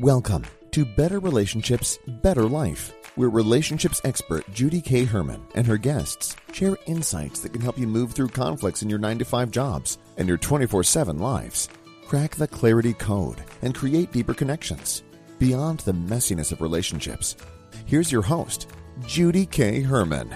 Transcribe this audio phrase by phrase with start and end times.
[0.00, 5.04] Welcome to Better Relationships, Better Life, where relationships expert Judy K.
[5.04, 8.98] Herman and her guests share insights that can help you move through conflicts in your
[8.98, 11.68] 9 to 5 jobs and your 24 7 lives.
[12.06, 15.02] Crack the clarity code and create deeper connections
[15.38, 17.36] beyond the messiness of relationships.
[17.84, 18.70] Here's your host,
[19.06, 19.82] Judy K.
[19.82, 20.34] Herman.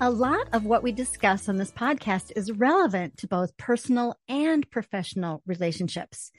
[0.00, 4.68] A lot of what we discuss on this podcast is relevant to both personal and
[4.70, 6.32] professional relationships.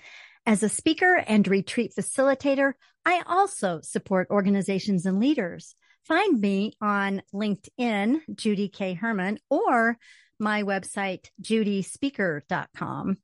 [0.45, 2.73] As a speaker and retreat facilitator,
[3.05, 5.75] I also support organizations and leaders.
[6.07, 8.95] Find me on LinkedIn, Judy K.
[8.95, 9.97] Herman, or
[10.39, 13.17] my website, judyspeaker.com.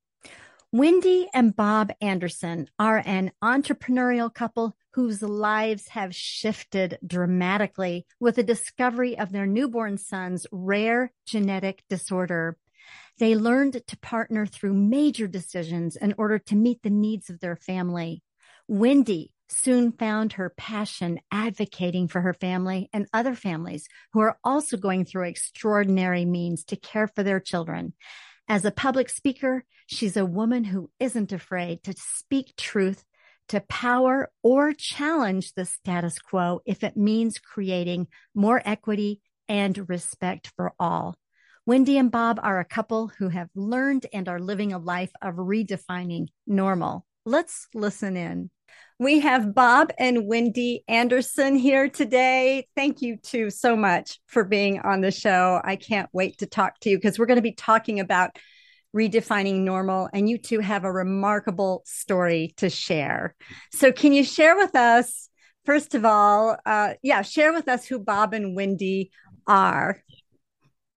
[0.72, 8.44] Wendy and Bob Andersen are an entrepreneurial couple whose lives have shifted dramatically with the
[8.44, 12.58] discovery of their newborn son's rare genetic disorder.
[13.20, 17.56] They learned to partner through major decisions in order to meet the needs of their
[17.56, 18.22] family.
[18.68, 24.78] Wendy soon found her passion advocating for her family and other families who are also
[24.78, 27.94] going through extraordinary means to care for their children.
[28.48, 33.04] As a public speaker, she's a woman who isn't afraid to speak truth,
[33.50, 40.52] to power or challenge the status quo if it means creating more equity and respect
[40.56, 41.16] for all.
[41.68, 45.36] Wendy and Bob are a couple who have learned and are living a life of
[45.36, 47.06] redefining normal.
[47.26, 48.50] Let's listen in.
[49.00, 52.70] We have Bob and Wendy Andersen here today.
[52.78, 55.60] Thank you two so much for being on the show.
[55.62, 58.38] I can't wait to talk to you because we're going to be talking about
[58.96, 63.36] redefining normal, and you two have a remarkable story to share.
[63.74, 65.28] So, can you share with us,
[65.66, 69.12] first of all, uh, yeah, share with us who Bob and Wendy
[69.46, 70.02] are?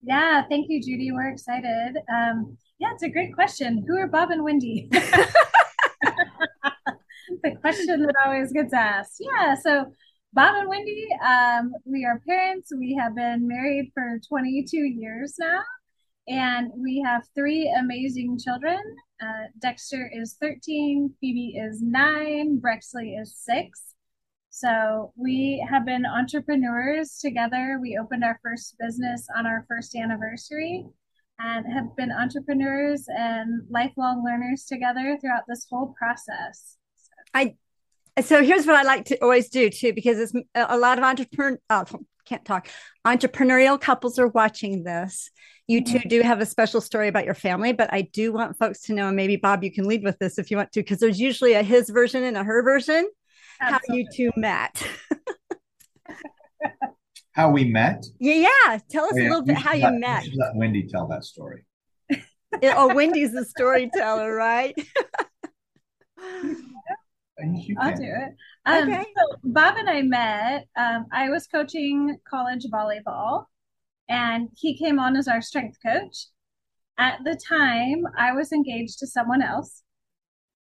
[0.03, 1.13] Yeah, thank you, Judy.
[1.13, 1.99] We're excited.
[2.13, 3.85] Um, yeah, it's a great question.
[3.87, 4.89] Who are Bob and Wendy?
[7.43, 9.21] the question that always gets asked.
[9.21, 9.93] Yeah, so
[10.33, 12.73] Bob and Wendy, um, we are parents.
[12.77, 15.61] We have been married for 22 years now,
[16.29, 18.81] and we have three amazing children.
[19.21, 23.90] Uh, Dexter is 13, Phoebe is nine, Brexley is six.
[24.61, 27.79] So we have been entrepreneurs together.
[27.81, 30.85] We opened our first business on our first anniversary
[31.39, 36.77] and have been entrepreneurs and lifelong learners together throughout this whole process.
[37.33, 37.57] I
[38.23, 41.59] so here's what I like to always do too, because it's a lot of entrepreneur
[41.71, 41.85] oh,
[42.27, 42.69] can't talk
[43.07, 45.31] entrepreneurial couples are watching this.
[45.69, 46.09] You two mm-hmm.
[46.09, 49.07] do have a special story about your family, but I do want folks to know,
[49.07, 51.55] and maybe Bob, you can lead with this if you want to, because there's usually
[51.55, 53.09] a his version and a her version.
[53.61, 53.89] Absolutely.
[53.89, 54.89] How you two met.
[57.33, 58.05] how we met?
[58.19, 58.79] Yeah, yeah.
[58.91, 59.29] Tell us oh, yeah.
[59.29, 60.25] a little bit how you met.
[60.35, 61.65] let Wendy tell that story.
[62.63, 64.75] oh, Wendy's the storyteller, right?
[67.79, 68.35] I'll do it.
[68.67, 69.05] Um, okay.
[69.17, 70.67] So Bob and I met.
[70.77, 73.45] Um, I was coaching college volleyball,
[74.09, 76.27] and he came on as our strength coach.
[76.99, 79.83] At the time, I was engaged to someone else,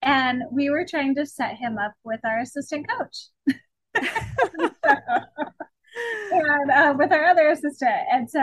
[0.03, 3.29] and we were trying to set him up with our assistant coach.
[6.31, 7.91] and uh, with our other assistant.
[8.11, 8.39] And so,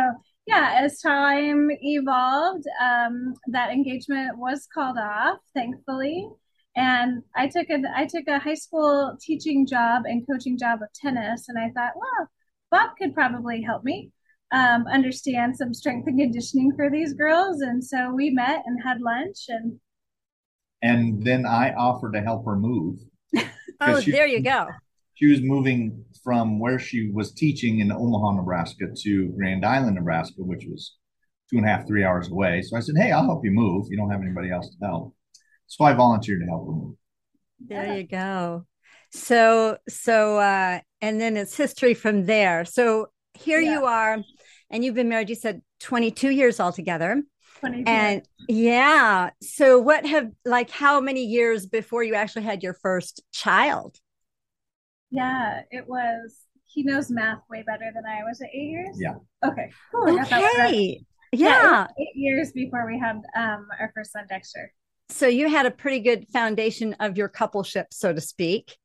[0.47, 6.28] yeah, as time evolved, um, that engagement was called off, thankfully
[6.76, 10.88] and I took a I took a high school teaching job and coaching job of
[10.94, 12.28] tennis, and I thought, well,
[12.71, 14.10] Bob could probably help me
[14.53, 19.00] um, understand some strength and conditioning for these girls, and so we met and had
[19.00, 19.81] lunch, and
[20.82, 22.98] and then I offered to help her move.
[23.80, 24.68] oh, she, there you go.
[25.14, 30.42] She was moving from where she was teaching in Omaha, Nebraska, to Grand Island, Nebraska,
[30.42, 30.96] which was
[31.50, 32.62] two and a half, three hours away.
[32.62, 33.86] So I said, "Hey, I'll help you move.
[33.91, 35.14] You don't have anybody else to help."
[35.66, 36.98] So I volunteered to help them.
[37.66, 38.66] There you go.
[39.12, 42.64] So so uh and then it's history from there.
[42.64, 43.72] So here yeah.
[43.72, 44.18] you are
[44.70, 47.22] and you've been married you said 22 years altogether.
[47.60, 47.84] 22.
[47.87, 53.22] And yeah, so what have like how many years before you actually had your first
[53.33, 53.97] child?
[55.10, 56.36] Yeah, it was
[56.66, 58.97] he knows math way better than I was at 8 years.
[59.01, 59.15] Yeah.
[59.45, 59.71] Okay.
[59.92, 60.21] Cool.
[60.21, 61.01] Okay.
[61.33, 61.86] Yeah.
[61.86, 64.72] yeah 8 years before we had um our first son Dexter
[65.10, 68.77] so you had a pretty good foundation of your coupleship, so to speak,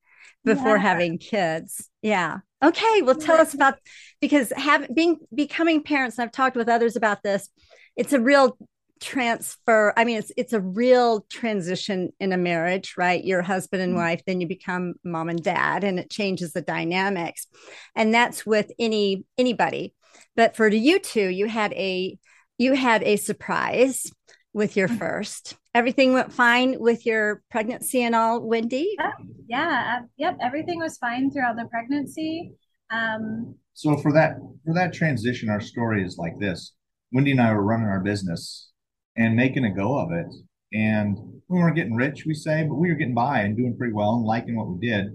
[0.44, 0.82] before yeah.
[0.82, 1.90] having kids.
[2.02, 2.40] Yeah.
[2.66, 3.02] Okay.
[3.04, 3.76] Well, tell us about
[4.22, 6.18] because having being becoming parents.
[6.18, 7.50] And I've talked with others about this.
[7.96, 8.58] It's a real
[9.00, 9.94] transfer.
[9.96, 13.24] I mean, it's it's a real transition in a marriage, right?
[13.24, 14.02] You're husband and mm-hmm.
[14.02, 17.48] wife, then you become mom and dad, and it changes the dynamics.
[17.96, 19.94] And that's with any anybody.
[20.36, 22.18] But for you two, you had a
[22.58, 24.12] you had a surprise
[24.54, 24.98] with your mm-hmm.
[24.98, 28.96] first everything went fine with your pregnancy and all, Wendy?
[28.98, 29.12] Yeah,
[29.48, 30.38] yeah, yep.
[30.42, 32.54] Everything was fine throughout the pregnancy.
[32.90, 36.74] Um, so for that for that transition, our story is like this.
[37.12, 38.72] Wendy and I were running our business
[39.18, 40.34] and making a go of it.
[40.74, 41.18] And
[41.48, 44.16] we weren't getting rich, we say, but we were getting by and doing pretty well
[44.16, 45.08] and liking what we did.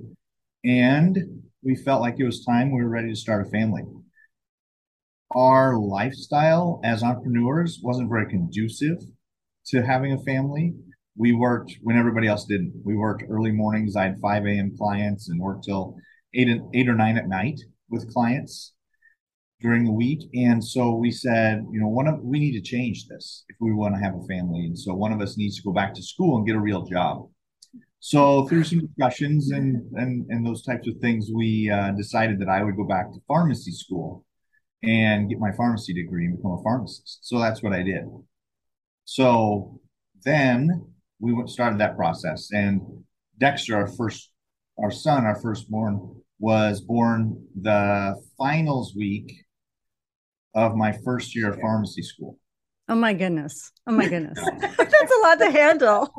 [0.64, 3.82] And we felt like it was time we were ready to start a family.
[5.32, 8.98] Our lifestyle as entrepreneurs wasn't very conducive
[9.66, 10.74] to having a family.
[11.16, 12.72] We worked when everybody else didn't.
[12.84, 13.96] We worked early mornings.
[13.96, 14.76] I had 5 a.m.
[14.76, 15.96] clients and worked till
[16.34, 17.60] eight, eight or nine at night
[17.90, 18.72] with clients
[19.60, 20.28] during the week.
[20.34, 23.72] And so we said, you know, one of we need to change this if we
[23.72, 24.64] want to have a family.
[24.64, 26.86] And so one of us needs to go back to school and get a real
[26.86, 27.28] job.
[28.00, 32.48] So through some discussions and and and those types of things, we uh, decided that
[32.48, 34.24] I would go back to pharmacy school
[34.82, 37.18] and get my pharmacy degree and become a pharmacist.
[37.22, 38.04] So that's what I did.
[39.10, 39.80] So
[40.24, 40.86] then
[41.18, 42.80] we started that process, and
[43.38, 44.30] Dexter, our first,
[44.78, 49.32] our son, our firstborn, was born the finals week
[50.54, 52.38] of my first year of pharmacy school.
[52.88, 53.72] Oh my goodness.
[53.88, 54.38] Oh my goodness.
[54.60, 56.14] That's a lot to handle.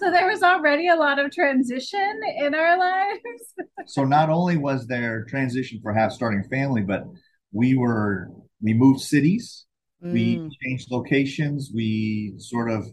[0.00, 3.54] so there was already a lot of transition in our lives.
[3.86, 7.04] so not only was there transition for half starting a family, but
[7.52, 9.67] we were we moved cities,
[10.04, 10.12] mm.
[10.12, 12.86] we changed locations, we sort of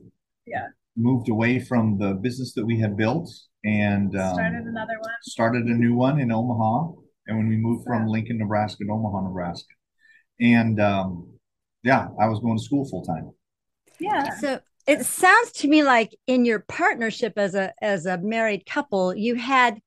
[0.46, 0.68] yeah
[0.98, 3.30] moved away from the business that we had built
[3.66, 5.12] and um, started another one.
[5.24, 6.92] Started a new one in Omaha,
[7.28, 9.76] and when we moved from Lincoln, Nebraska to Omaha, Nebraska
[10.40, 11.34] and um,
[11.84, 13.32] yeah, I was going to school full time.
[14.00, 14.36] Yeah.
[14.40, 19.16] So it sounds to me like in your partnership as a as a married couple,
[19.16, 19.80] you had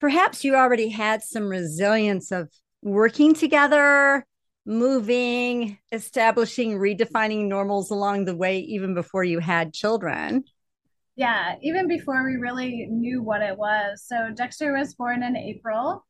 [0.00, 2.50] perhaps you already had some resilience of
[2.82, 4.26] working together,
[4.66, 10.44] moving, establishing, redefining normals along the way, even before you had children.
[11.14, 14.04] Yeah, even before we really knew what it was.
[14.06, 16.04] So Dexter was born in April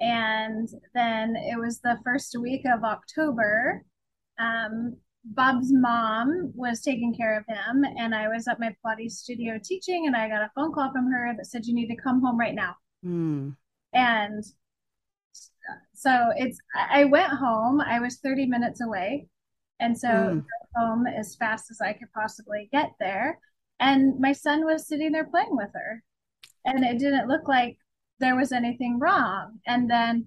[0.00, 3.82] and then it was the first week of October.
[4.38, 9.58] Um, Bob's mom was taking care of him, and I was at my Pilates studio
[9.62, 12.20] teaching, and I got a phone call from her that said, You need to come
[12.20, 12.76] home right now.
[13.04, 13.56] Mm.
[13.92, 14.44] And
[15.94, 19.28] so it's, I went home, I was 30 minutes away.
[19.80, 20.44] And so mm.
[20.74, 23.38] home as fast as I could possibly get there.
[23.78, 26.02] And my son was sitting there playing with her.
[26.64, 27.76] And it didn't look like
[28.18, 29.60] there was anything wrong.
[29.66, 30.26] And then,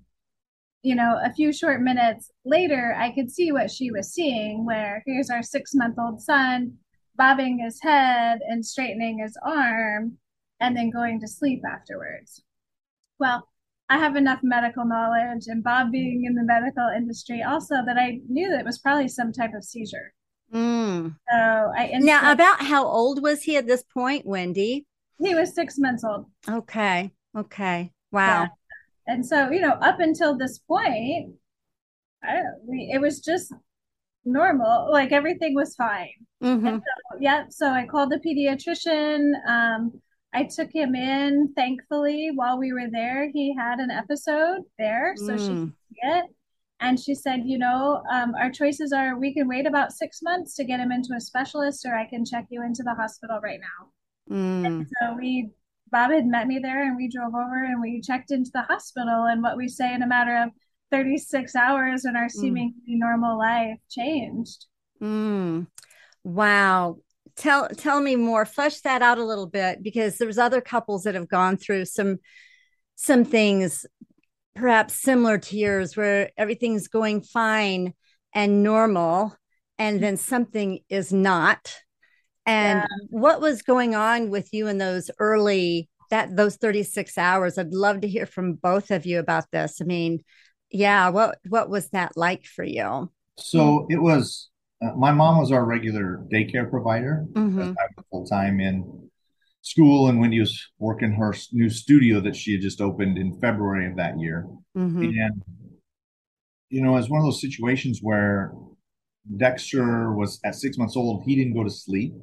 [0.83, 5.03] you know, a few short minutes later, I could see what she was seeing, where
[5.06, 6.77] here's our six month old son
[7.19, 10.18] bobbing his head and straightening his arm
[10.62, 12.42] and then going to sleep afterwards.
[13.19, 13.47] Well,
[13.89, 18.19] I have enough medical knowledge and Bob being in the medical industry also that I
[18.30, 20.13] knew that it was probably some type of seizure.
[20.53, 21.15] Mm.
[21.30, 24.86] So I now about how old was he at this point, Wendy?
[25.19, 26.25] He was six months old.
[26.47, 27.12] Okay.
[27.36, 27.91] Okay.
[28.12, 28.44] Wow.
[28.44, 28.47] Yeah.
[29.07, 31.33] And so, you know, up until this point,
[32.24, 33.53] I it was just
[34.24, 34.92] normal.
[34.92, 36.09] Like everything was fine.
[36.44, 36.77] Mm-hmm.
[36.77, 37.45] So, yeah.
[37.50, 39.31] So I called the pediatrician.
[39.47, 40.00] Um,
[40.34, 41.54] I took him in.
[41.56, 45.40] Thankfully, while we were there, he had an episode there, so mm.
[45.40, 46.26] she could see it.
[46.81, 50.56] And she said, you know, um, our choices are we can wait about six months
[50.56, 53.60] to get him into a specialist, or I can check you into the hospital right
[53.60, 54.36] now.
[54.36, 54.66] Mm.
[54.66, 55.50] And so we
[55.92, 59.26] Bob had met me there and we drove over and we checked into the hospital
[59.26, 60.52] and what we say in a matter of
[60.92, 62.31] 36 hours in our mm.
[62.31, 63.00] seemingly mm.
[63.00, 64.66] normal life changed.
[65.02, 65.68] Mm.
[66.24, 66.98] Wow.
[67.40, 68.46] Tell tell me more.
[68.46, 72.18] Flesh that out a little bit because there's other couples that have gone through some
[72.96, 73.86] some things
[74.56, 77.94] perhaps similar to yours where everything's going fine
[78.36, 79.36] and normal
[79.78, 80.04] and mm-hmm.
[80.04, 81.74] then something is not
[82.50, 83.06] and yeah.
[83.10, 87.58] what was going on with you in those early that those 36 hours?
[87.60, 89.80] I'd love to hear from both of you about this.
[89.81, 90.24] I mean,
[90.72, 93.12] yeah, what what was that like for you?
[93.38, 94.50] So it was
[94.81, 97.74] uh, my mom was our regular daycare provider mm-hmm.
[98.12, 99.09] full time in
[99.62, 103.88] school, and Wendy was working her new studio that she had just opened in February
[103.88, 104.48] of that year.
[104.78, 105.04] Mm-hmm.
[105.04, 105.44] And
[106.69, 108.54] you know, it's one of those situations where
[109.38, 111.24] Dexter was at six months old.
[111.24, 112.14] He didn't go to sleep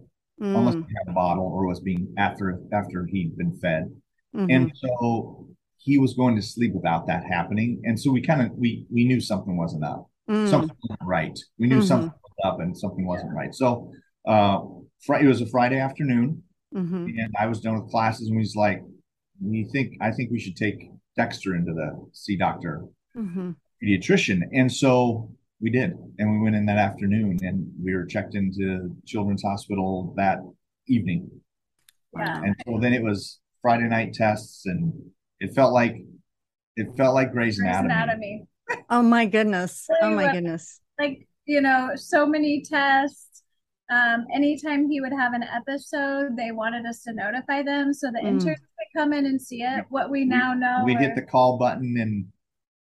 [0.40, 0.56] mm.
[0.56, 3.92] unless he had a bottle or was being after after he'd been fed.
[4.34, 4.50] Mm-hmm.
[4.50, 5.48] And so
[5.78, 7.82] he was going to sleep without that happening.
[7.84, 10.08] And so we kind of we we knew something wasn't up.
[10.28, 10.48] Mm.
[10.48, 11.38] Something wasn't right.
[11.58, 11.86] We knew mm-hmm.
[11.86, 13.54] something was up and something wasn't right.
[13.54, 13.90] So
[14.26, 14.58] uh
[15.04, 16.42] fr- it was a Friday afternoon
[16.74, 17.04] mm-hmm.
[17.20, 18.80] and I was done with classes and he's like,
[19.42, 20.78] we think I think we should take
[21.16, 22.84] Dexter into the see doctor
[23.16, 23.52] mm-hmm.
[23.82, 24.42] pediatrician.
[24.52, 28.94] And so we did, and we went in that afternoon, and we were checked into
[29.06, 30.38] Children's Hospital that
[30.86, 31.30] evening.
[32.16, 32.42] Yeah.
[32.42, 34.92] And so then it was Friday night tests, and
[35.40, 35.96] it felt like
[36.76, 37.92] it felt like Grey's, Grey's Anatomy.
[37.92, 38.46] Anatomy.
[38.90, 39.86] Oh my goodness.
[40.02, 40.32] Oh my Really?
[40.34, 40.80] goodness.
[40.98, 43.42] Like, you know, so many tests.
[43.88, 48.18] Um, anytime he would have an episode, they wanted us to notify them so the
[48.18, 48.28] Mm.
[48.28, 49.84] interns could come in and see it.
[49.90, 52.26] What we now know We'd hit the call button, and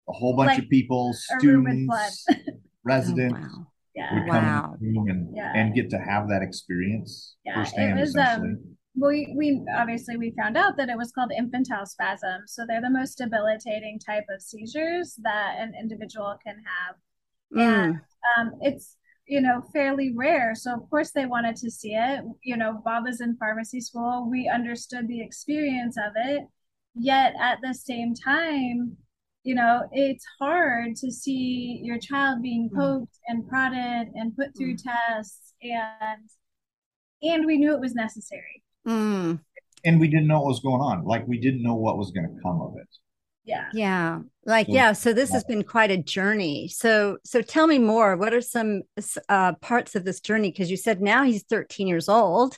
[0.08, 2.12] a whole bunch Like of people, a room with blood.
[2.12, 3.66] students, Oh, residents, wow.
[3.96, 4.14] yeah.
[4.14, 4.74] would come Wow.
[4.80, 5.52] in the room and, Yeah.
[5.56, 8.50] and get to have that experience Yeah, it was, essentially.
[8.50, 12.42] um, we we obviously we found out that it was called infantile spasm.
[12.46, 16.94] So they're the most debilitating type of seizures that an individual can have.
[17.54, 18.00] Mm.
[18.36, 18.96] Um, it's
[19.26, 22.24] you know fairly rare, so of course they wanted to see it.
[22.42, 24.28] You know, Bob is in pharmacy school.
[24.30, 26.44] We understood the experience of it,
[26.94, 28.96] yet at the same time,
[29.44, 32.76] you know, it's hard to see your child being Mm.
[32.76, 36.28] poked and prodded and put through tests and
[37.22, 38.62] and we knew it was necessary.
[38.86, 39.40] Mm.
[39.86, 41.04] and we didn't know what was going on.
[41.04, 42.88] Like we didn't know what was going to come of it.
[43.44, 43.68] Yeah.
[43.74, 44.20] Yeah.
[44.46, 44.92] Like, yeah.
[44.92, 46.68] So this has been quite a journey.
[46.68, 48.16] So, so tell me more.
[48.16, 48.82] What are some
[49.28, 50.50] uh, parts of this journey?
[50.50, 52.56] Because you said now he's 13 years old.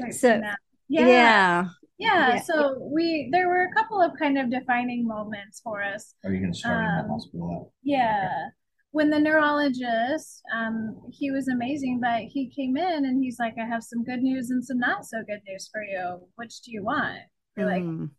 [0.00, 0.54] It's So- 13 now.
[0.88, 1.06] Yeah.
[1.06, 1.64] yeah.
[1.98, 2.40] Yeah, Yeah.
[2.42, 6.14] so we there were a couple of kind of defining moments for us.
[6.24, 7.72] Are you going to start in that Um, hospital?
[7.82, 8.48] Yeah.
[8.90, 13.64] When the neurologist, um, he was amazing, but he came in and he's like, I
[13.66, 16.20] have some good news and some not so good news for you.
[16.36, 17.18] Which do you want?
[17.56, 18.10] We're like, Mm.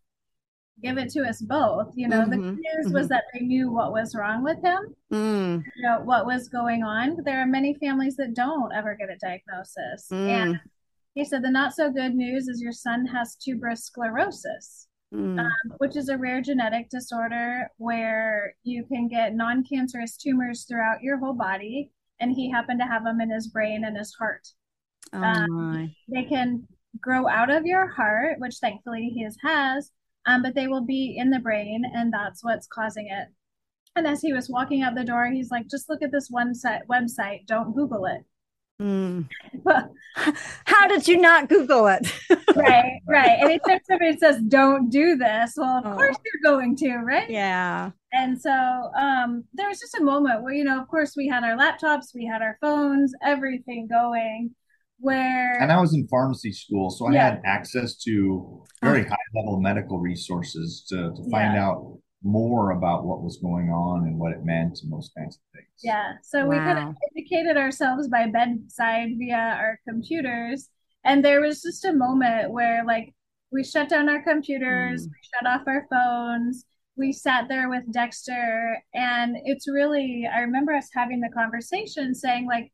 [0.82, 1.92] Give it to us both.
[1.96, 4.96] You know, the Mhm, good news was that they knew what was wrong with him,
[5.12, 5.64] Mm.
[5.76, 7.18] you know, what was going on.
[7.24, 10.12] There are many families that don't ever get a diagnosis.
[10.12, 10.60] And Mm.
[11.16, 14.84] he said the not so good news is your son has tuberous sclerosis.
[15.14, 15.40] Mm.
[15.78, 21.32] which is a rare genetic disorder where you can get non-cancerous tumors throughout your whole
[21.32, 24.50] body and he happened to have them in his brain and his heart
[25.14, 26.68] Oh um, they can
[27.00, 29.94] grow out of your heart which thankfully his has
[30.28, 33.30] um, but they will be in the brain and that's what's causing it
[33.96, 36.54] and as he was walking out the door he's like just look at this one
[36.54, 38.22] set website don't google it
[38.80, 39.28] Mm.
[40.66, 42.14] How did you not Google it?
[42.56, 45.96] right right And anytime somebody says don't do this well of Oh.
[45.96, 47.90] course you're going to right yeah.
[48.14, 51.44] And so um, there was just a moment where, you know, of course, we had
[51.44, 54.54] our laptops, we had our phones, everything going.
[55.00, 57.24] Where And I was in pharmacy school, so I Yeah.
[57.32, 61.68] had access to very high level medical resources to, to find Yeah.
[61.68, 65.42] out more about what was going on and what it meant and those kinds of
[65.54, 65.68] things.
[65.84, 70.70] yeah, so we kind of educated ourselves by bedside via our computers,
[71.04, 73.14] and there was just a moment where, like,
[73.52, 75.12] we shut down our computers, Mm.
[75.12, 76.66] we shut off our phones,
[76.98, 82.48] we sat there with Dexter, and it's really, I remember us having the conversation saying,
[82.48, 82.72] like,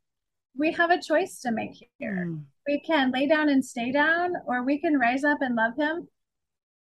[0.56, 2.26] we have a choice to make here.
[2.28, 2.44] Mm.
[2.66, 6.08] we can lay down and stay down, or we can rise up and love him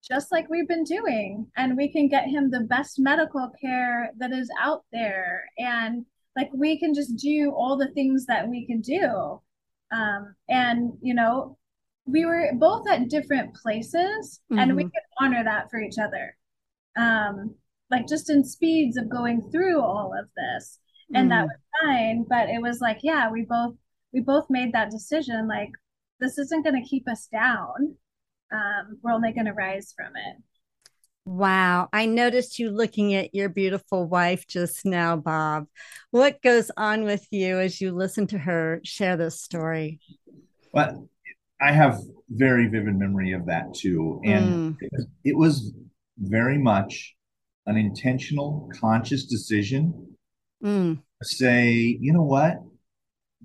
[0.03, 1.45] just like we've been doing.
[1.57, 5.43] And we can get him the best medical care that is out there.
[5.59, 9.39] And like we can just do all the things that we can do.
[9.91, 11.55] Um, and, you know,
[12.05, 14.91] we were both at different places and we Mhm.
[14.91, 16.35] could honor that for each other.
[16.95, 17.53] Um,
[17.91, 20.79] like just in speeds of going through all of this
[21.13, 21.47] and that Mm.
[21.47, 23.75] was fine but it was like yeah we both
[24.13, 25.71] we both made that decision like
[26.19, 27.95] this isn't going to keep us down
[28.51, 30.37] um, we're only going to rise from it
[31.23, 31.87] Wow.
[31.93, 35.67] I noticed you looking at your beautiful wife just now, Bob.
[36.09, 39.99] What goes on with you as you listen to her share this story?
[40.73, 40.95] But
[41.61, 41.99] I have
[42.29, 44.19] very vivid memory of that too.
[44.25, 45.73] And it, was, it was
[46.17, 47.15] very much
[47.67, 50.17] an intentional, conscious decision
[50.63, 51.01] Mm.
[51.23, 52.61] say, you know what?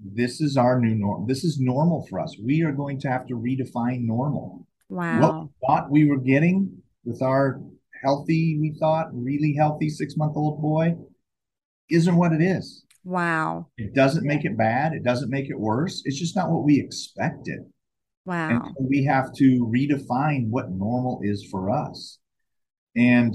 [0.02, 1.26] This is our new norm.
[1.26, 2.36] This is normal for us.
[2.42, 4.66] We are going to have to redefine normal.
[4.88, 5.20] Wow.
[5.20, 7.60] What we thought we were getting with our
[8.02, 10.96] healthy, we thought really healthy six month old boy
[11.90, 12.84] isn't what it is.
[13.04, 13.68] Wow.
[13.78, 14.92] It doesn't make it bad.
[14.92, 16.02] It doesn't make it worse.
[16.04, 17.60] It's just not what we expected.
[18.28, 18.72] And Wow.
[18.76, 22.18] so we have to redefine what normal is for us.
[22.96, 23.34] And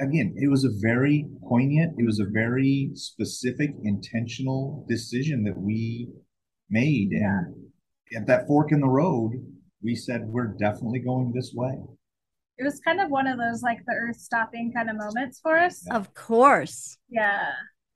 [0.00, 6.08] again, it was a very poignant, it was a very specific, intentional decision that we
[6.70, 7.10] made.
[7.12, 7.54] And
[8.16, 9.32] at that fork in the road,
[9.82, 11.74] we said, we're definitely going this way.
[12.58, 15.58] it was kind of one of those like the earth stopping kind of moments for
[15.58, 16.96] us Of course.
[17.08, 17.50] yeah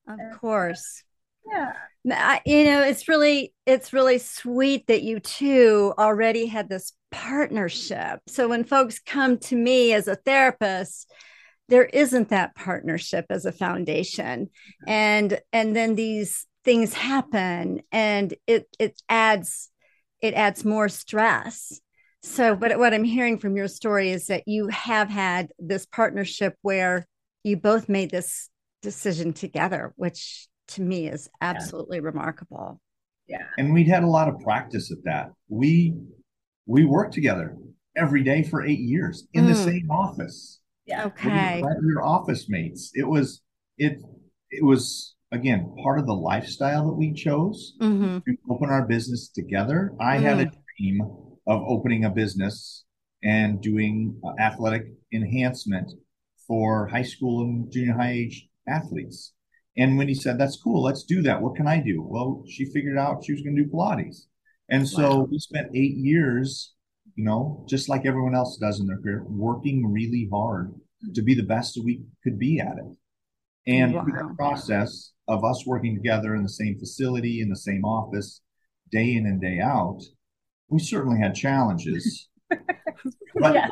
[0.07, 1.03] Of course.
[1.51, 1.73] yeah
[2.11, 8.21] I, you know, it's really it's really sweet that you two already had this partnership.
[8.27, 11.13] So when folks come to me as a therapist,
[11.71, 14.51] there isn't that partnership as a foundation.
[14.87, 19.71] And and then these things happen and it it adds
[20.21, 21.81] it adds more stress.
[22.23, 26.55] So, but what I'm hearing from your story is that you have had this partnership
[26.61, 27.07] where
[27.45, 28.51] you both made this
[28.83, 32.05] decision together, which to me is absolutely yeah.
[32.05, 32.81] remarkable.
[33.27, 33.47] Yeah.
[33.57, 35.31] And we'd had a lot of practice at that.
[35.49, 35.95] We
[36.67, 37.57] we worked together
[37.97, 39.49] every day for eight years in mm.
[39.49, 40.60] the same office.
[40.91, 41.07] Yeah.
[41.07, 41.57] Okay.
[41.57, 42.91] We were, we were office mates.
[42.95, 43.43] It was
[43.79, 43.99] it
[44.51, 48.19] it was again part of the lifestyle that we chose mm-hmm.
[48.19, 49.93] to open our business together.
[50.01, 50.23] I mm.
[50.23, 50.53] had a mm.
[50.79, 51.01] dream
[51.47, 52.85] of opening a business
[53.23, 55.93] and doing uh, athletic enhancement
[56.47, 59.33] for high school and junior high age athletes.
[59.77, 61.41] And when he said, That's cool, let's do that.
[61.41, 62.03] What can I do?
[62.03, 64.27] Well, she figured out she was going to do Pilates.
[64.69, 65.29] And so wow.
[65.31, 66.75] we spent eight years,
[67.15, 70.75] you know, just like everyone else does in their career, working really hard
[71.15, 72.97] to be the best that we could be at it.
[73.67, 74.05] And wow.
[74.05, 78.41] the process of us working together in the same facility, in the same office,
[78.91, 80.01] day in and day out,
[80.69, 82.29] we certainly had challenges.
[83.35, 83.71] but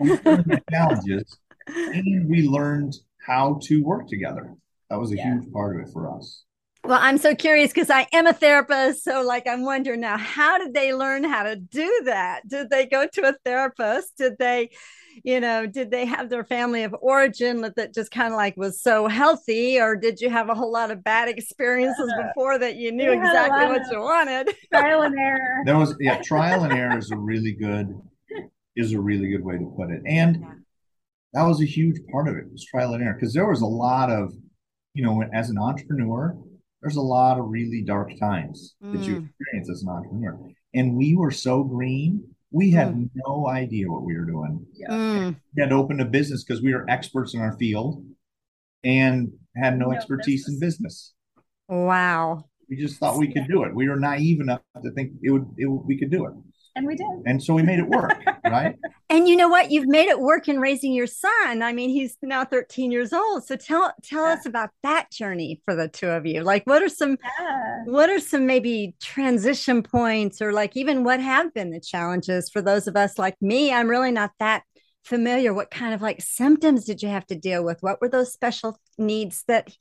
[0.00, 2.94] we had challenges and we learned
[3.24, 4.54] how to work together.
[4.90, 5.34] That was a yeah.
[5.34, 6.44] huge part of it for us.
[6.84, 9.04] Well, I'm so curious because I am a therapist.
[9.04, 12.46] So, like, I'm wondering now, how did they learn how to do that?
[12.46, 14.18] Did they go to a therapist?
[14.18, 14.68] Did they,
[15.22, 18.82] you know, did they have their family of origin that just kind of like was
[18.82, 19.80] so healthy?
[19.80, 23.12] Or did you have a whole lot of bad experiences uh, before that you knew
[23.12, 24.54] exactly what you wanted?
[24.70, 25.62] Trial and error.
[25.64, 27.98] There was, yeah, trial and error is a really good,
[28.76, 30.02] is a really good way to put it.
[30.06, 30.52] And yeah.
[31.32, 33.66] that was a huge part of it was trial and error because there was a
[33.66, 34.34] lot of,
[34.92, 36.36] you know, as an entrepreneur,
[36.84, 38.92] there's a lot of really dark times mm.
[38.92, 39.28] that you mm.
[39.30, 40.38] experience as an entrepreneur.
[40.74, 43.08] And we were so green, we had mm.
[43.26, 44.66] no idea what we were doing.
[44.74, 44.90] Yeah.
[44.90, 45.36] Mm.
[45.56, 48.04] We had opened a business because we were experts in our field
[48.84, 50.54] and had no, no expertise business.
[50.54, 51.14] in business.
[51.70, 52.44] Wow.
[52.68, 53.74] We just thought we could do it.
[53.74, 56.34] We were naive enough to think it would, it would we could do it.
[56.76, 57.06] And we did.
[57.24, 58.12] And so we made it work,
[58.44, 58.74] right?
[59.08, 59.70] And you know what?
[59.70, 61.62] You've made it work in raising your son.
[61.62, 63.44] I mean, he's now 13 years old.
[63.44, 64.32] So tell tell yeah.
[64.32, 66.42] us about that journey for the two of you.
[66.42, 67.84] Like what are some yeah.
[67.84, 72.60] what are some maybe transition points or like even what have been the challenges for
[72.60, 73.72] those of us like me?
[73.72, 74.64] I'm really not that
[75.04, 75.54] familiar.
[75.54, 77.82] What kind of like symptoms did you have to deal with?
[77.82, 79.72] What were those special needs that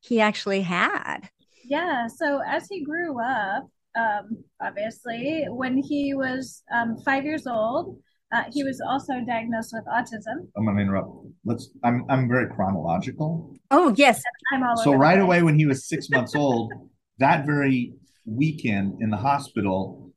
[0.00, 1.28] he actually had?
[1.64, 2.06] Yeah.
[2.06, 5.46] So as he grew up, um, obviously.
[5.48, 7.98] When he was um, five years old,
[8.32, 10.48] uh, he was also diagnosed with autism.
[10.56, 11.10] I'm going to interrupt.
[11.44, 11.70] Let's.
[11.84, 13.54] I'm I'm very chronological.
[13.70, 14.22] Oh yes.
[14.52, 16.72] I'm all so right away when he was six months old,
[17.18, 17.94] that very
[18.26, 20.12] weekend in the hospital,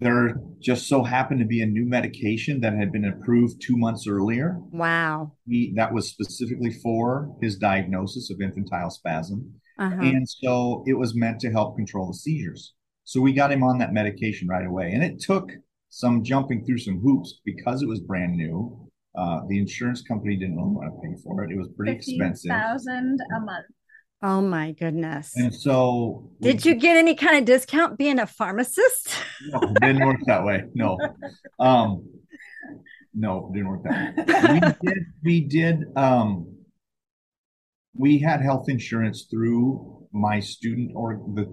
[0.00, 4.06] there just so happened to be a new medication that had been approved two months
[4.08, 4.58] earlier.
[4.72, 5.32] Wow.
[5.46, 9.60] He, that was specifically for his diagnosis of infantile spasm.
[9.80, 10.02] Uh-huh.
[10.02, 12.74] And so it was meant to help control the seizures.
[13.04, 14.92] So we got him on that medication right away.
[14.92, 15.50] And it took
[15.88, 18.88] some jumping through some hoops because it was brand new.
[19.18, 21.50] Uh, the insurance company didn't really want to pay for it.
[21.50, 22.50] It was pretty expensive.
[22.50, 23.66] Thousand a month.
[24.22, 25.32] Oh my goodness.
[25.34, 29.08] And so did we, you get any kind of discount being a pharmacist?
[29.48, 30.64] No, didn't work that way.
[30.74, 30.98] No.
[31.58, 32.06] Um
[33.14, 34.60] no, didn't work that way.
[34.60, 34.60] We
[34.92, 36.59] did we did um
[37.94, 41.46] we had health insurance through my student or the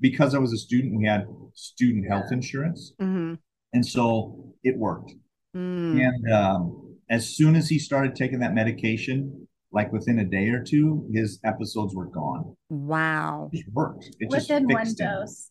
[0.00, 3.34] because I was a student, we had student health insurance, mm-hmm.
[3.72, 5.12] and so it worked.
[5.56, 6.00] Mm.
[6.00, 10.62] And um, as soon as he started taking that medication, like within a day or
[10.62, 12.56] two, his episodes were gone.
[12.68, 14.10] Wow, it worked.
[14.18, 15.50] It within one dose.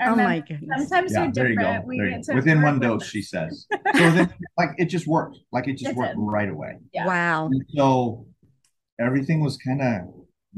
[0.00, 0.88] oh my goodness!
[0.88, 1.86] Sometimes yeah, there different.
[1.92, 2.30] You go.
[2.30, 3.66] You within one dose, she says.
[3.92, 5.36] So then, like it just worked.
[5.52, 6.22] Like it just it worked did.
[6.22, 6.78] right away.
[6.94, 7.06] Yeah.
[7.06, 7.46] Wow.
[7.46, 8.26] And so
[9.00, 10.02] everything was kind of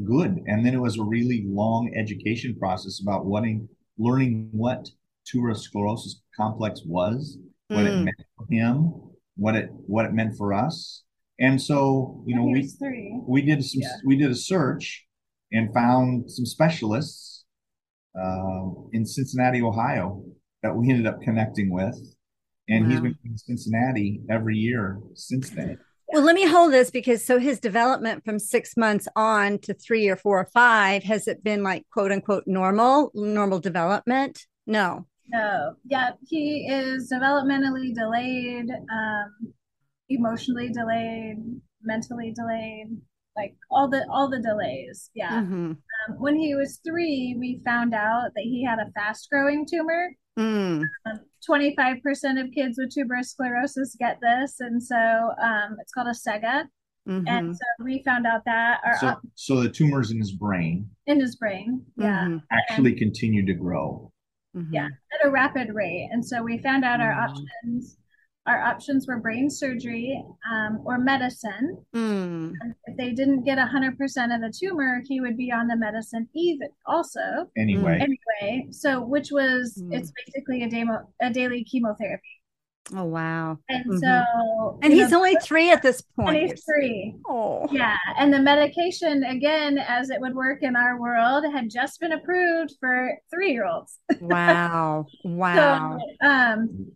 [0.05, 0.41] good.
[0.47, 4.89] And then it was a really long education process about wanting, learning what
[5.27, 7.39] tuberous sclerosis complex was,
[7.71, 7.77] mm.
[7.77, 8.05] what it mm.
[8.05, 8.93] meant for him,
[9.37, 11.03] what it what it meant for us.
[11.39, 13.21] And so, you know, we three.
[13.27, 13.97] we did some yeah.
[14.05, 15.07] we did a search
[15.53, 17.45] and found some specialists
[18.19, 20.23] uh, in Cincinnati, Ohio,
[20.63, 21.97] that we ended up connecting with.
[22.69, 22.91] And wow.
[22.91, 25.79] he's been in Cincinnati every year since then.
[26.13, 30.09] Well, let me hold this because so his development from six months on to three
[30.09, 34.47] or four or five, has it been like quote unquote normal, normal development?
[34.67, 35.07] No.
[35.29, 35.75] No.
[35.87, 39.55] Yeah, he is developmentally delayed, um,
[40.11, 41.39] emotionally delayed,
[41.83, 42.89] mentally delayed,
[43.35, 45.09] like all the all the delays.
[45.15, 45.41] Yeah.
[45.41, 45.71] Mm-hmm.
[45.73, 50.11] Um, when he was three, we found out that he had a fast growing tumor.
[50.39, 50.85] Mm.
[51.07, 54.61] Um, 25% of kids with tuberous sclerosis get this.
[54.61, 56.65] And so um, it's called a SEGA.
[57.09, 57.27] Mm-hmm.
[57.27, 58.81] And so we found out that.
[58.85, 60.89] Our, so, so the tumors in his brain.
[61.07, 62.27] In his brain, yeah.
[62.27, 62.37] Mm-hmm.
[62.53, 64.13] Actually and, continue to grow.
[64.57, 64.69] Mhm.
[64.71, 66.09] Yeah, at a rapid rate.
[66.13, 67.97] And so we found out our options.
[68.47, 71.79] Our options were brain surgery um, or medicine.
[71.95, 72.53] Mm.
[72.87, 76.69] If they didn't get 100% of the tumor, he would be on the medicine even
[76.85, 77.21] also.
[77.57, 79.95] Anyway, Anyway, so which was Mm.
[79.95, 82.23] it's basically a demo a daily chemotherapy.
[82.97, 83.59] Oh wow.
[83.69, 84.01] And Mhm.
[84.01, 86.51] so And he's know, only three at this and point.
[86.51, 87.15] he's three.
[87.29, 87.69] Oh.
[87.71, 92.11] Yeah, and the medication, again, as it would work in our world, had just been
[92.11, 94.01] approved for three-year-olds.
[94.21, 95.07] Wow.
[95.25, 95.99] Wow.
[96.21, 96.93] So, um,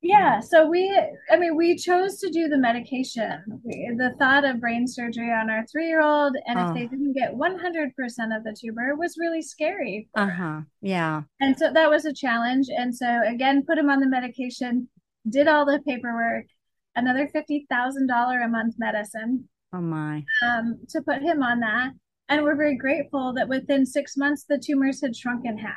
[0.00, 0.88] yeah, so we,
[1.30, 3.42] I mean, we chose to do the medication.
[3.64, 6.68] We, the thought of brain surgery on our three-year-old, and Oh.
[6.68, 10.08] if they didn't get 100% of the tumor, was really scary.
[10.14, 10.60] Uh-huh.
[10.80, 11.22] Yeah.
[11.40, 12.66] And so that was a challenge.
[12.76, 14.88] And so, again, put him on the medication,
[15.28, 16.46] did all the paperwork,
[16.94, 20.24] another $50,000 a month medicine Oh my.
[20.42, 21.90] um, to put him on that.
[22.28, 25.74] And we're very grateful that within six months, the tumors had shrunk in half.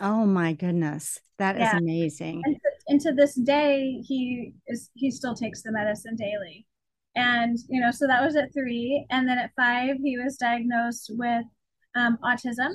[0.00, 1.18] Oh my goodness.
[1.38, 1.76] That is Yeah.
[1.78, 2.42] amazing.
[2.44, 6.66] And to, and to this day, he is he still takes the medicine daily.
[7.16, 11.10] And you know, so that was at three, and then at five, he was diagnosed
[11.14, 11.44] with
[11.94, 12.74] um, autism.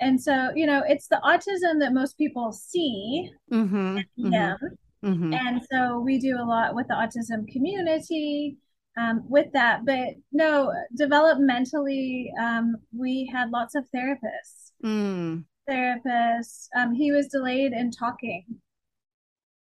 [0.00, 3.98] And so, you know, it's the autism that most people see Mm-hmm.
[4.30, 4.58] him.
[5.04, 5.32] Mm-hmm.
[5.34, 8.56] And so we do a lot with the autism community
[8.98, 9.84] um, with that.
[9.84, 14.72] But no, developmentally, um, we had lots of therapists.
[14.84, 15.44] Mm.
[15.68, 16.68] Therapists.
[16.76, 18.44] Um, he was delayed in talking.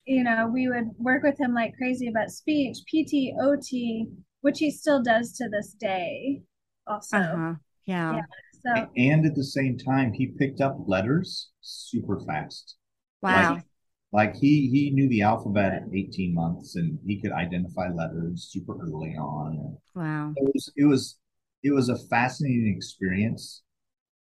[0.06, 4.06] You know, we would work with him like crazy about speech, PT, OT,
[4.42, 6.42] which he still does to this day.
[6.86, 7.54] Also, Uh-huh.
[7.86, 8.16] Yeah.
[8.16, 8.22] Yeah.
[8.62, 12.76] so and at the same time, he picked up letters super fast.
[13.22, 13.54] Wow.
[13.54, 13.64] Like,
[14.12, 18.78] like he he knew the alphabet at 18 months, and he could identify letters super
[18.80, 19.76] early on.
[19.94, 20.32] Wow.
[20.36, 21.18] It was it was
[21.62, 23.62] it was a fascinating experience.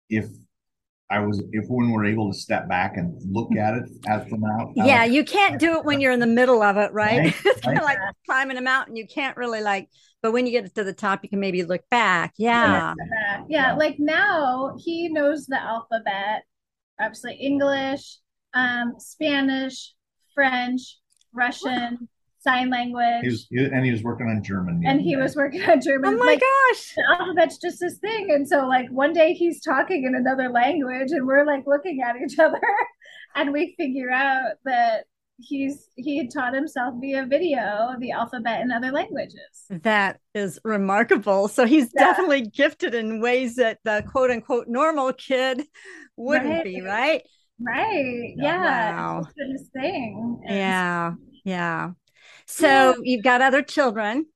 [0.10, 0.26] If
[1.13, 4.43] I was if when we're able to step back and look at it as from
[4.43, 4.71] out.
[4.76, 7.19] Yeah, you can't do it when you're in the middle of it, right?
[7.19, 7.99] Right, it's kind of right.
[7.99, 8.95] like climbing a mountain.
[8.95, 9.89] You can't really like,
[10.21, 12.34] but when you get to the top, you can maybe look back.
[12.38, 12.93] Yeah.
[12.97, 16.43] yeah, yeah, like now he knows the alphabet,
[16.99, 18.17] obviously English,
[18.54, 19.93] um, Spanish,
[20.34, 20.99] French,
[21.34, 22.10] Russian,
[22.43, 24.82] sign language, He was, he- and he was working on German.
[24.86, 25.21] and he day.
[25.21, 26.13] was working on German.
[26.15, 26.93] Oh my like gosh.
[26.95, 28.32] the alphabet's just his thing.
[28.32, 32.15] And so like one day he's talking in another language and we're like looking at
[32.17, 32.62] each other
[33.36, 35.06] and we figure out that
[35.39, 39.65] he's he had taught himself via video the alphabet in other languages.
[39.69, 41.47] That is remarkable.
[41.47, 42.06] So he's Yeah.
[42.06, 45.63] definitely gifted in ways that the quote unquote normal kid
[46.17, 46.63] wouldn't Right.
[46.63, 47.23] be, right?
[47.60, 48.34] Right.
[48.38, 48.43] Yeah.
[48.63, 48.95] Yeah.
[48.95, 49.23] Wow.
[49.36, 50.39] It's his thing.
[50.45, 51.13] And Yeah.
[51.45, 51.91] Yeah.
[52.47, 54.27] So you've got other children.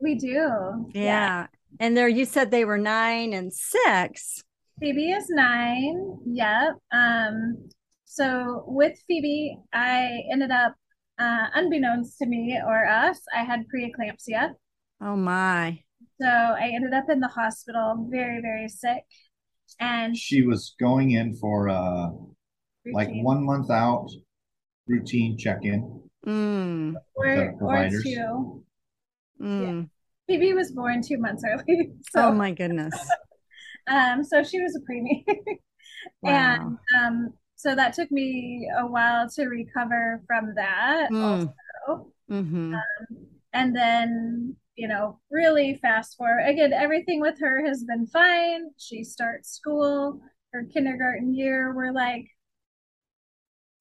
[0.00, 0.90] We do.
[0.94, 1.46] Yeah.
[1.80, 4.42] And there you said they were nine and six.
[4.80, 6.18] Phoebe is nine.
[6.26, 6.74] Yep.
[6.92, 7.68] Um,
[8.04, 10.74] so with Phoebe, I ended up,
[11.18, 14.50] uh, unbeknownst to me or us, I had preeclampsia.
[15.00, 15.80] Oh my.
[16.20, 19.04] So I ended up in the hospital, very, very sick.
[19.80, 22.08] And She was going in for uh
[22.92, 24.08] like one month out
[24.86, 26.05] routine check-in.
[26.26, 28.64] Mm, or, or two.
[29.40, 29.88] mm.
[30.26, 31.92] Phoebe was born two months early.
[32.10, 32.94] So, Oh my goodness.
[33.86, 35.24] um, so she was a preemie.
[36.22, 36.32] Wow.
[36.32, 41.52] And um, so that took me a while to recover from that Mm.
[41.88, 42.12] also.
[42.28, 42.74] hmm
[43.52, 46.42] And then, you know, really fast forward.
[46.46, 48.70] Again, everything with her has been fine.
[48.78, 50.20] She starts school,
[50.52, 51.72] her kindergarten year.
[51.74, 52.26] We're like,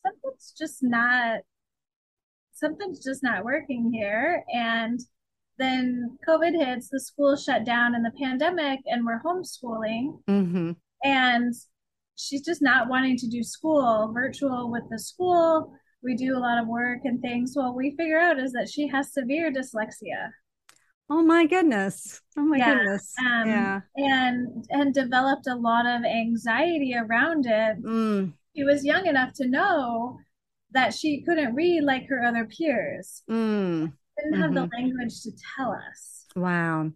[0.06, 1.40] something's just not,
[2.56, 4.44] something's just not working here.
[4.54, 5.00] And
[5.60, 10.20] then COVID hits, the school shut down in the pandemic, and we're homeschooling.
[10.28, 10.72] hmm
[11.04, 11.54] and
[12.18, 16.58] she's just not wanting to do school virtual with the school we do a lot
[16.58, 20.32] of work and things well we figure out is that she has severe dyslexia
[21.08, 22.22] Oh my goodness.
[22.36, 23.14] Oh my Yeah, goodness.
[23.20, 23.82] um, yeah.
[23.98, 29.48] and and developed a lot of anxiety around it Mm, she was young enough to
[29.48, 30.18] know
[30.72, 33.92] that she couldn't read like her other peers mm.
[34.18, 36.92] didn't have the language to tell us Wow.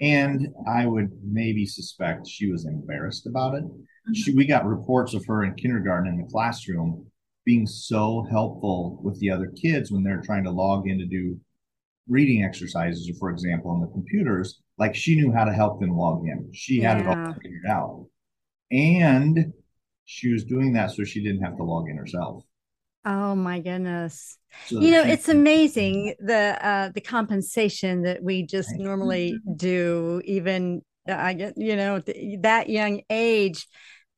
[0.00, 3.64] And I would maybe suspect she was embarrassed about it.
[4.14, 7.06] She, we got reports of her in kindergarten in the classroom
[7.44, 11.38] being so helpful with the other kids when they're trying to log in to do
[12.06, 14.60] reading exercises, or for example, on the computers.
[14.78, 16.50] Like she knew how to help them log in.
[16.54, 18.06] She had it all figured out.
[18.70, 19.52] And
[20.04, 22.44] she was doing that so she didn't have to log in herself.
[23.04, 24.36] Oh my goodness.
[24.66, 30.82] So You know, it's amazing the uh the compensation that we just normally do even
[31.08, 33.66] uh, I get, you know, th- that young age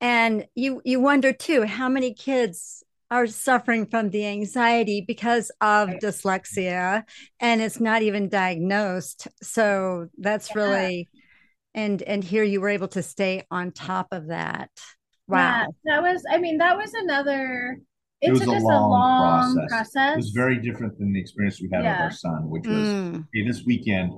[0.03, 5.99] And you you wonder too how many kids are suffering from the anxiety because of
[6.01, 7.05] dyslexia
[7.41, 9.29] and it's not even diagnosed.
[9.43, 10.63] So that's yeah.
[10.63, 11.11] really
[11.75, 14.71] and and here you were able to stay on top of that.
[15.29, 15.51] Wow.
[15.53, 17.79] Yeah, that was I mean that was another
[18.21, 19.71] it, it was a long, a long, process.
[19.71, 20.13] process.
[20.15, 21.93] It was very different than the experience we had yeah.
[21.93, 23.27] with our son, which was mm.
[23.33, 24.13] hey, this weekend,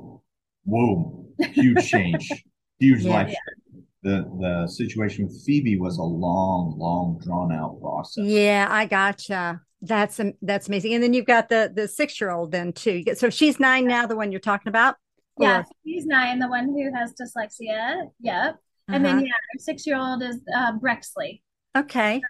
[0.64, 2.30] whoa, huge change,
[2.78, 3.28] huge yeah, life.
[3.28, 3.82] Yeah.
[4.04, 8.24] The the situation with Phoebe was a long, long, drawn out process.
[8.24, 9.60] Yeah, I gotcha.
[9.80, 10.94] That's that's amazing.
[10.94, 13.04] And then you've got the the six year old then too.
[13.14, 14.96] So she's nine now, the one you're talking about.
[15.38, 15.64] Yeah, or?
[15.86, 18.08] she's nine, the one who has dyslexia.
[18.20, 18.54] Yep.
[18.54, 18.96] Uh-huh.
[18.96, 19.24] And then uh-huh.
[19.26, 21.42] yeah, our six year old is uh, Brexley.
[21.76, 22.20] Okay.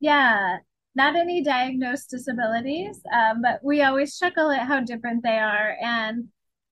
[0.00, 0.56] Yeah,
[0.94, 5.76] not any diagnosed disabilities, um, but we always chuckle at how different they are.
[5.82, 6.28] And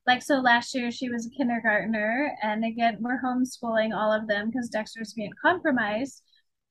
[0.06, 4.50] like, so last year she was a kindergartner, and again, we're homeschooling all of them
[4.50, 6.22] because Dexter's being compromised.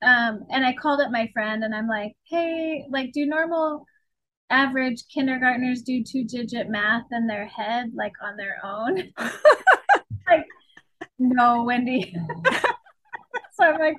[0.01, 3.85] Um, and I called up my friend and I'm like, hey, like, do normal
[4.49, 9.11] average kindergartners do two digit math in their head, like on their own?
[10.27, 10.45] like,
[11.17, 12.15] no, Wendy.
[13.53, 13.97] so I'm like,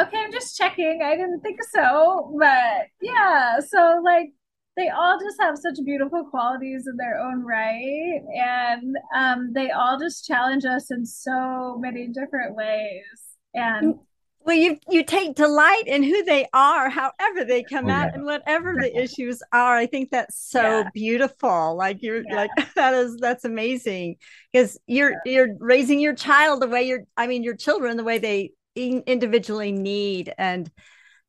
[0.00, 1.00] okay, I'm just checking.
[1.02, 2.34] I didn't think so.
[2.38, 4.32] But yeah, so like
[4.76, 8.22] they all just have such beautiful qualities in their own right.
[8.34, 13.02] And um, they all just challenge us in so many different ways.
[13.54, 13.96] And
[14.48, 18.14] well, you you take delight in who they are, however they come oh, out, yeah.
[18.14, 19.76] and whatever the issues are.
[19.76, 20.90] I think that's so yeah.
[20.94, 21.76] beautiful.
[21.76, 22.36] Like you're yeah.
[22.36, 24.16] like that is that's amazing
[24.52, 27.04] because you're you're raising your child the way you're.
[27.16, 30.70] I mean, your children the way they individually need and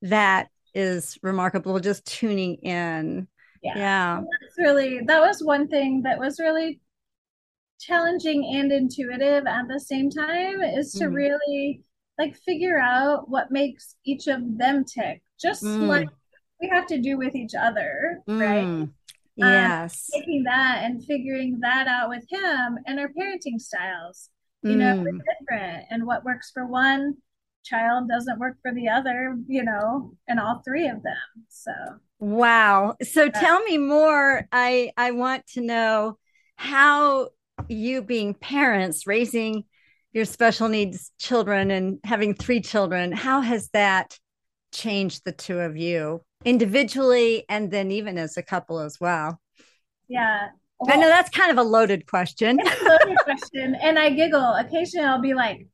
[0.01, 3.27] that is remarkable just tuning in
[3.61, 4.21] yeah, yeah.
[4.41, 6.79] that's really that was one thing that was really
[7.79, 11.13] challenging and intuitive at the same time is to mm.
[11.13, 11.83] really
[12.17, 15.87] like figure out what makes each of them tick just mm.
[15.87, 16.07] like
[16.61, 18.39] we have to do with each other mm.
[18.39, 18.93] right um,
[19.35, 24.29] yes um, taking that and figuring that out with him and our parenting styles
[24.61, 25.19] you know mm.
[25.39, 27.15] different and what works for one
[27.69, 31.45] child doesn't work for the other, you know, and all three of them.
[31.49, 31.71] So
[32.19, 32.95] wow.
[33.03, 34.47] So tell me more.
[34.51, 36.17] I I want to know
[36.55, 37.29] how
[37.67, 39.65] you being parents raising
[40.13, 44.17] your special needs children and having three children, how has that
[44.71, 49.39] changed the two of you individually and then even as a couple as well?
[50.07, 50.47] Yeah.
[50.79, 52.57] Well, I know that's kind of a loaded question.
[52.57, 53.75] loaded question.
[53.75, 54.55] And I giggle.
[54.55, 55.67] Occasionally I'll be like,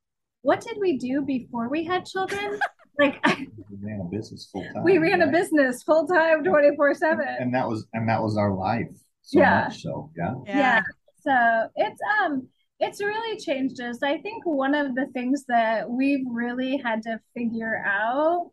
[0.46, 2.60] what did we do before we had children?
[3.00, 4.84] like we ran a business full time.
[4.84, 5.30] We ran right?
[5.30, 7.26] a business full time, twenty four seven.
[7.40, 8.96] And that was and that was our life.
[9.24, 9.66] So yeah.
[9.66, 10.34] Much, so yeah.
[10.46, 10.58] yeah.
[10.58, 10.82] Yeah.
[11.22, 12.48] So it's um
[12.80, 14.04] it's really changed us.
[14.04, 18.52] I think one of the things that we've really had to figure out,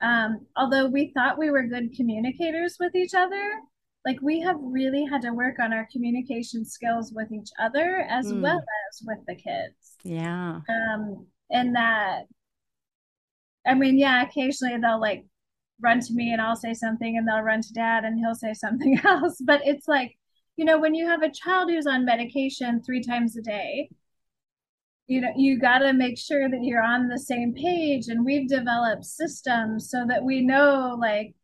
[0.00, 3.60] um, although we thought we were good communicators with each other,
[4.06, 8.32] like we have really had to work on our communication skills with each other as
[8.32, 8.40] mm.
[8.40, 9.96] well as with the kids.
[10.04, 10.60] Yeah.
[10.68, 12.24] Um, and that
[13.66, 15.24] I mean, yeah, occasionally they'll like
[15.80, 18.52] run to me and I'll say something and they'll run to dad and he'll say
[18.54, 19.38] something else.
[19.40, 20.16] But it's like,
[20.56, 23.90] you know, when you have a child who's on medication three times a day,
[25.06, 28.08] you know, you got to make sure that you're on the same page.
[28.08, 31.34] And we've developed systems so that we know like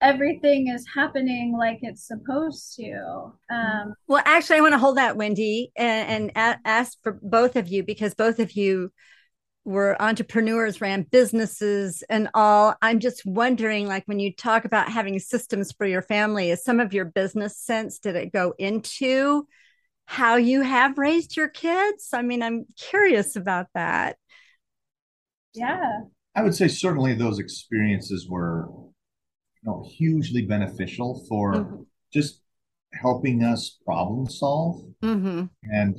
[0.00, 3.32] everything is happening like it's supposed to.
[3.50, 7.68] Um, well, actually, I want to hold that, Wendy, and, and ask for both of
[7.68, 8.90] you because both of you
[9.68, 12.74] were entrepreneurs, ran businesses and all.
[12.80, 16.80] I'm just wondering, like, when you talk about having systems for your family, is some
[16.80, 19.46] of your business sense, did it go into
[20.06, 22.08] how you have raised your kids?
[22.14, 24.16] I mean, I'm curious about that.
[25.54, 26.00] Yeah.
[26.34, 31.82] I would say certainly those experiences were you know, hugely beneficial for mm-hmm.
[32.10, 32.40] just
[32.94, 35.44] helping us problem solve mm-hmm.
[35.64, 35.96] and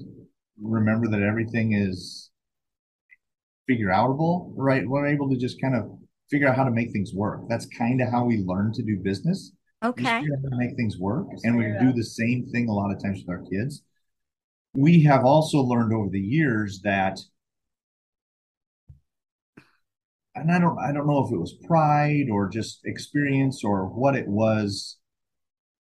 [0.59, 2.31] remember that everything is
[3.69, 4.87] figure outable, right?
[4.87, 5.91] We're able to just kind of
[6.31, 7.41] figure out how to make things work.
[7.47, 9.53] That's kind of how we learn to do business.
[9.85, 10.21] Okay.
[10.21, 11.27] to make things work.
[11.43, 13.83] And we do the same thing a lot of times with our kids.
[14.73, 17.19] We have also learned over the years that
[20.35, 24.15] and I don't I don't know if it was pride or just experience or what
[24.15, 24.97] it was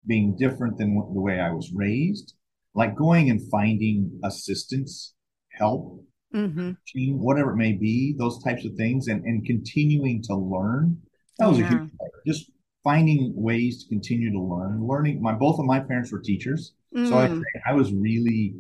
[0.07, 2.35] being different than the way I was raised,
[2.75, 5.15] like going and finding assistance,
[5.53, 6.05] help
[6.35, 6.73] mm-hmm.
[7.19, 10.97] whatever it may be, those types of things, and, and continuing to learn.
[11.39, 11.67] That was yeah.
[11.67, 12.11] a huge part.
[12.27, 12.51] Just
[12.85, 14.87] finding ways to continue to learn.
[14.87, 15.23] Learning.
[15.23, 17.09] My both of my parents were teachers, mm.
[17.09, 17.71] so I.
[17.71, 18.55] I was really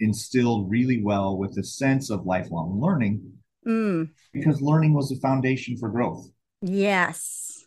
[0.00, 3.32] instilled really well with a sense of lifelong learning.
[3.66, 4.10] Mm.
[4.32, 6.28] because learning was the foundation for growth.
[6.62, 7.64] Yes.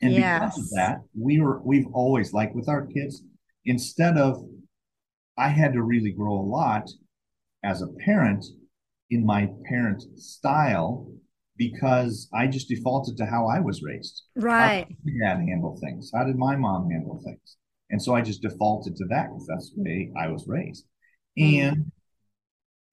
[0.00, 0.40] And Yes.
[0.40, 3.22] because of that, we were we've always like with our kids,
[3.64, 4.44] instead of
[5.36, 6.90] I had to really grow a lot
[7.62, 8.44] as a parent
[9.10, 11.10] in my parent style
[11.56, 14.22] because I just defaulted to how I was raised.
[14.36, 14.80] Right.
[14.82, 16.10] How did my dad handle things?
[16.14, 17.56] How did my mom handle things?
[17.90, 20.84] And so I just defaulted to that because that's the way I was raised.
[21.38, 21.62] Mm.
[21.62, 21.92] And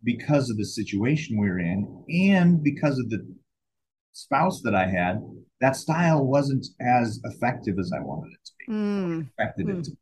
[0.03, 3.25] because of the situation we were in, and because of the
[4.13, 5.21] spouse that I had,
[5.61, 9.27] that style wasn't as effective as I wanted it to be, Mm.
[9.27, 9.71] expected Hmm.
[9.79, 9.97] it to be.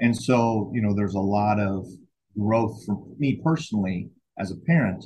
[0.00, 1.86] And so, you know, there's a lot of
[2.38, 5.04] growth for me personally as a parent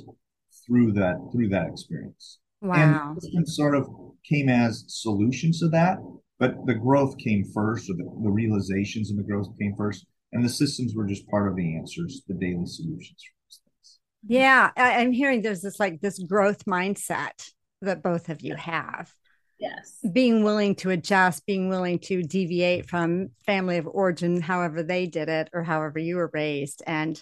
[0.69, 2.39] through that through that experience.
[2.61, 3.13] Wow.
[3.13, 3.89] And systems sort of
[4.27, 5.97] came as solutions to that,
[6.39, 10.43] but the growth came first, or the, the realizations and the growth came first, and
[10.43, 13.99] the systems were just part of the answers, the daily solutions for those things.
[14.27, 17.49] Yeah, I, I'm hearing there's this like this growth mindset
[17.81, 19.11] that both of you have.
[19.59, 19.97] Yes.
[20.13, 25.27] Being willing to adjust, being willing to deviate from family of origin, however they did
[25.27, 26.81] it or however you were raised.
[26.87, 27.21] And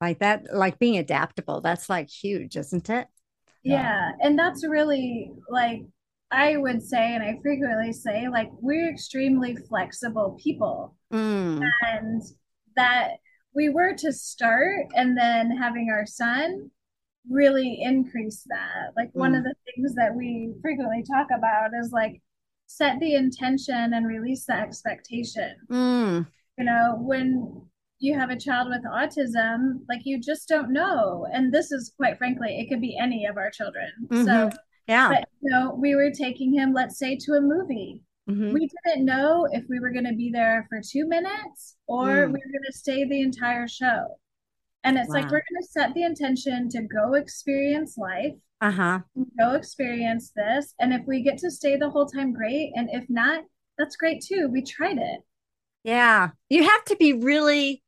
[0.00, 3.06] like that, like being adaptable, that's like huge, isn't it?
[3.62, 4.12] Yeah.
[4.20, 5.82] And that's really like,
[6.30, 10.96] I would say, and I frequently say, like, we're extremely flexible people.
[11.12, 11.62] Mm.
[11.82, 12.22] And
[12.76, 13.12] that
[13.54, 16.70] we were to start and then having our son
[17.30, 18.92] really increase that.
[18.96, 19.38] Like, one Mm.
[19.38, 22.20] of the things that we frequently talk about is like,
[22.68, 25.54] set the intention and release the expectation.
[25.70, 26.26] Mm.
[26.58, 27.62] you know, when
[27.98, 31.26] you have a child with autism, like you just don't know.
[31.32, 33.90] And this is quite frankly, it could be any of our children.
[34.12, 34.16] So,
[34.50, 34.56] Mhm.
[34.86, 35.08] Yeah.
[35.08, 38.02] but you know, we were taking him, let's say, to a movie.
[38.28, 38.52] Mhm.
[38.52, 42.26] We didn't know if we were going to be there for two minutes or Mm.
[42.32, 44.18] we were going to stay the entire show.
[44.84, 49.00] And it's like we're going to set the intention to go experience life, Uh-huh.
[49.38, 50.74] go experience this.
[50.78, 52.72] And if we get to stay the whole time, great.
[52.76, 53.44] And if not,
[53.78, 54.48] that's great too.
[54.48, 55.22] We tried it.
[55.82, 56.30] Yeah.
[56.50, 57.82] You have to be really,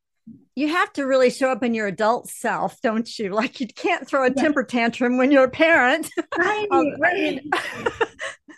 [0.55, 3.31] you have to really show up in your adult self, don't you?
[3.35, 4.43] Like you can't throw a Yeah.
[4.43, 6.11] temper tantrum when you're a parent.
[6.37, 7.41] Right, Um, right.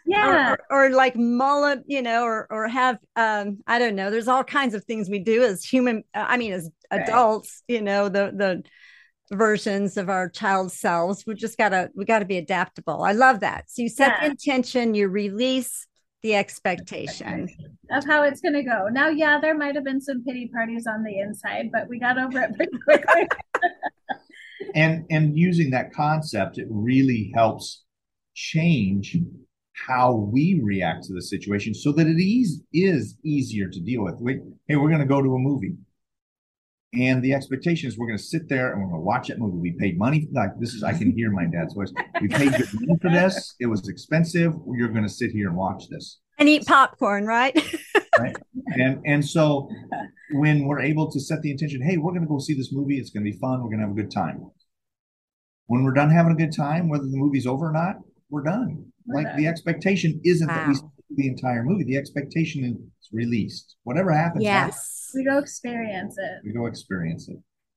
[0.06, 0.54] Yeah.
[0.54, 4.10] or, or like mull it, you know, or or have um, I don't know.
[4.10, 6.02] There's all kinds of things we do as human.
[6.14, 7.02] uh, I mean, as Right.
[7.02, 11.24] adults, you know, the the versions of our child selves.
[11.26, 13.04] We just gotta we gotta be adaptable.
[13.04, 13.70] I love that.
[13.70, 15.86] So you set the intention, you release
[16.22, 17.48] the expectation.
[17.90, 18.88] of how it's going to go.
[18.90, 22.18] Now, yeah, there might have been some pity parties on the inside, but we got
[22.18, 23.28] over it pretty quickly.
[24.74, 27.84] and and using that concept it really helps
[28.34, 29.16] change
[29.86, 34.16] how we react to the situation so that it is is easier to deal with
[34.20, 35.74] we, hey we're going to go to a movie
[36.92, 39.38] and the expectation is we're going to sit there and we're going to watch that
[39.38, 39.58] movie.
[39.58, 41.92] We paid money like this is i can hear my dad's voice.
[42.20, 43.54] We paid good money for this.
[43.60, 44.54] It was expensive.
[44.76, 46.18] You're going to sit here and watch this.
[46.38, 47.54] And eat popcorn, right?
[48.18, 48.36] right.
[48.74, 49.68] And and so
[50.32, 52.98] when we're able to set the intention hey we're going to go see this movie.
[52.98, 53.62] It's going to be fun.
[53.62, 54.50] We're going to have a good time.
[55.66, 57.96] When we're done having a good time whether the movie's over or not
[58.30, 58.84] we're done.
[59.06, 59.36] We're like done.
[59.36, 60.89] the expectation isn't that we Wow.
[61.16, 64.74] The entire movie the expectation is released whatever happens happens.
[64.76, 65.10] yes.
[65.14, 66.40] we go experience it.
[66.44, 67.36] we go experience it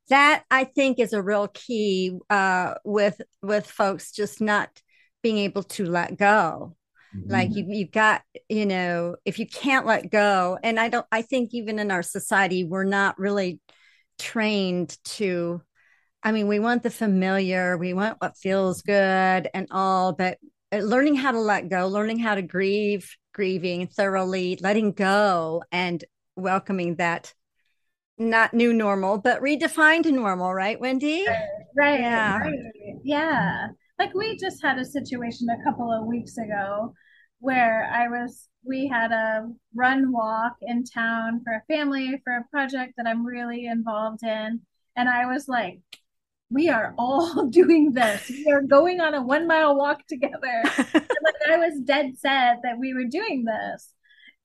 [0.10, 4.70] that I think is a real key uh, with with folks just not
[5.22, 6.76] being able to let go.
[7.26, 7.56] Like Mhm.
[7.56, 11.54] you, you've got, you know, if you can't let go, and I don't, I think
[11.54, 13.62] even in our society, we're not really
[14.20, 15.62] trained to.
[16.22, 20.38] I mean, we want the familiar, we want what feels good and all, but
[20.74, 26.04] Uh, learning how to let go, learning how to grieve, grieving thoroughly, letting go, and
[26.36, 27.34] welcoming that
[28.18, 31.26] not new normal, but redefined normal, right, Wendy?
[31.78, 32.00] Right.
[32.00, 32.40] Yeah.
[32.40, 32.60] Right.
[33.04, 33.68] Yeah.
[34.00, 36.94] Like we just had a situation a couple of weeks ago
[37.40, 42.46] where I was, we had a run walk in town for a family for a
[42.50, 44.62] project that I'm really involved in.
[44.96, 45.82] And I was like,
[46.54, 48.30] we are all doing this.
[48.30, 50.64] We are going on a one mile walk together.
[50.94, 53.92] And, like I was dead set that we were doing this.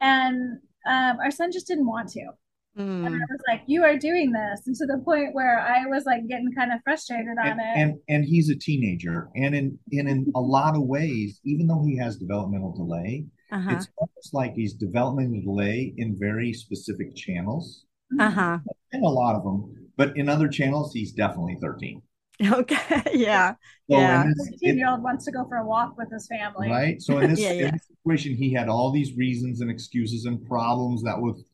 [0.01, 0.59] And
[0.89, 2.27] um, our son just didn't want to.
[2.77, 4.67] And I was like, you are doing this.
[4.67, 7.81] And to the point where I was like getting kind of frustrated on and, it.
[7.81, 11.83] and and he's a teenager and in and in a lot of ways even though
[11.85, 13.71] he has developmental delay uh-huh.
[13.75, 17.85] it's almost like he's developmental delay in very specific channels
[18.21, 18.59] Uh-huh.
[18.93, 22.03] and a lot of them but in other channels he's definitely 13
[22.61, 23.03] Okay.
[23.13, 23.53] Yeah.
[23.91, 24.23] so Yeah.
[24.23, 26.69] in this, it- 15 year old wants to go for a walk with his family.
[26.71, 30.25] right so in this, Yeah, in this situation he had all these reasons and excuses
[30.25, 31.45] and problems that was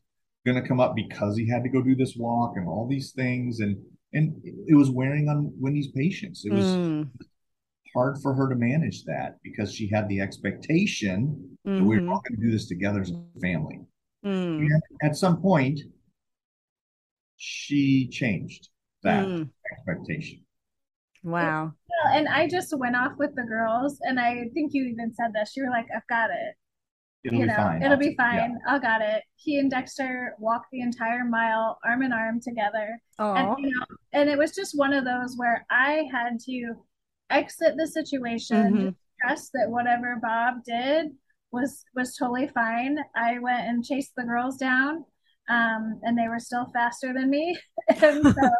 [0.47, 3.13] going to come up because he had to go do this walk and all these
[3.13, 3.77] things and
[4.13, 4.41] and
[4.73, 7.09] it was wearing on wendy's patience it was Mm,
[7.95, 11.79] hard for her to manage that because she had the expectation mm-hmm.
[11.79, 13.81] that we were all going to do this together as a family.
[14.25, 14.67] Mm.
[15.03, 15.81] at some point,
[17.37, 18.69] she changed
[19.03, 19.49] that mm.
[19.73, 20.41] expectation.
[21.23, 21.73] Wow.
[22.13, 25.57] And I just went off with the girls, and I think you even said this.
[25.57, 26.55] You were like, "I've got it."
[27.25, 27.83] It'll you know, fine.
[27.83, 28.59] It'll be fine.
[28.67, 28.75] Yeah.
[28.75, 29.23] I got it.
[29.37, 33.01] He and Dexter walked the entire mile, arm in arm together.
[33.19, 36.75] And, you know, and it was just one of those where I had to
[37.31, 38.89] exit the situation, mm-hmm.
[39.23, 41.13] trust that whatever Bob did
[41.51, 42.99] was was totally fine.
[43.17, 45.05] I went and chased the girls down,
[45.49, 47.57] um, and they were still faster than me.
[47.89, 48.51] and so,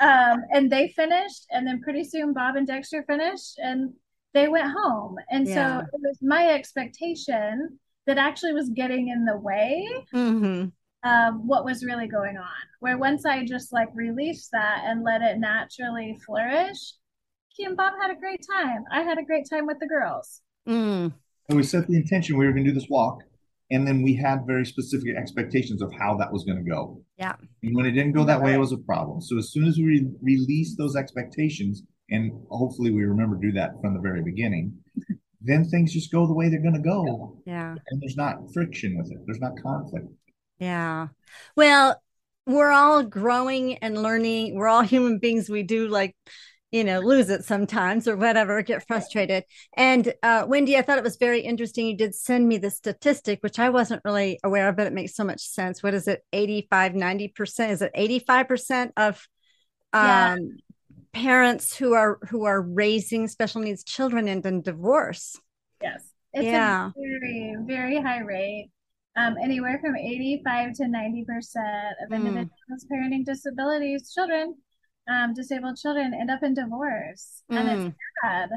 [0.00, 3.92] um, and they finished, and then pretty soon Bob and Dexter finished, and
[4.34, 5.16] they went home.
[5.30, 5.80] And yeah.
[5.80, 10.68] so it was my expectation that actually was getting in the way mm-hmm.
[11.08, 12.46] of what was really going on.
[12.80, 16.94] Where once I just like released that and let it naturally flourish,
[17.56, 18.84] Kim and Bob had a great time.
[18.90, 20.40] I had a great time with the girls.
[20.66, 21.12] Mm.
[21.48, 23.22] And we set the intention we were going to do this walk.
[23.72, 27.00] And then we had very specific expectations of how that was going to go.
[27.16, 27.34] Yeah.
[27.62, 29.22] And when it didn't go that way, it was a problem.
[29.22, 33.52] So as soon as we re- released those expectations, and hopefully we remember to do
[33.52, 34.76] that from the very beginning,
[35.40, 37.38] then things just go the way they're going to go.
[37.46, 37.74] Yeah.
[37.88, 40.06] And there's not friction with it, there's not conflict.
[40.58, 41.08] Yeah.
[41.56, 42.00] Well,
[42.46, 44.56] we're all growing and learning.
[44.56, 45.48] We're all human beings.
[45.48, 46.14] We do like,
[46.72, 49.44] you know, lose it sometimes or whatever, get frustrated.
[49.76, 51.86] And uh, Wendy, I thought it was very interesting.
[51.86, 55.14] You did send me the statistic, which I wasn't really aware of, but it makes
[55.14, 55.82] so much sense.
[55.82, 56.24] What is it?
[56.32, 57.70] 85, 90%?
[57.70, 59.28] Is it 85% of
[59.92, 60.36] um, yeah
[61.12, 65.38] parents who are who are raising special needs children and in divorce.
[65.80, 66.02] Yes,
[66.32, 66.88] it's yeah.
[66.88, 68.70] a very very high rate.
[69.14, 72.14] Um, anywhere from 85 to 90 percent of hmm.
[72.14, 72.90] individuals mm.
[72.90, 74.54] parenting disabilities children,
[75.08, 77.56] um, disabled children, end up in divorce, mm.
[77.56, 78.26] and it's hmm.
[78.26, 78.50] sad.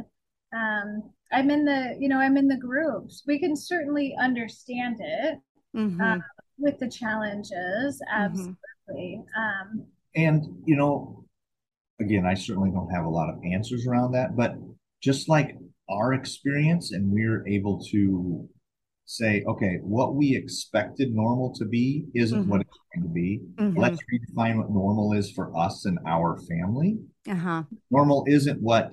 [0.56, 3.24] Um, I'm in the you know I'm in the groups.
[3.28, 5.40] We can certainly understand it
[5.76, 6.02] mm-hmm.
[6.02, 6.18] uh,
[6.58, 8.24] with the challenges, mm-hmm.
[8.24, 9.24] absolutely.
[9.38, 9.80] Mm-hmm.
[10.16, 11.26] and you know
[12.00, 14.56] again, I certainly don't have a lot of answers around that, but
[15.02, 15.58] just like
[15.90, 18.48] our experience, and we're able to
[19.06, 22.50] say, okay, what we expected normal to be isn't mm-hmm.
[22.50, 23.42] what it's going to be.
[23.56, 23.80] Mm-hmm.
[23.80, 26.98] Let's redefine what normal is for us and our family.
[27.30, 27.64] Uh-huh.
[27.92, 28.92] Normal isn't what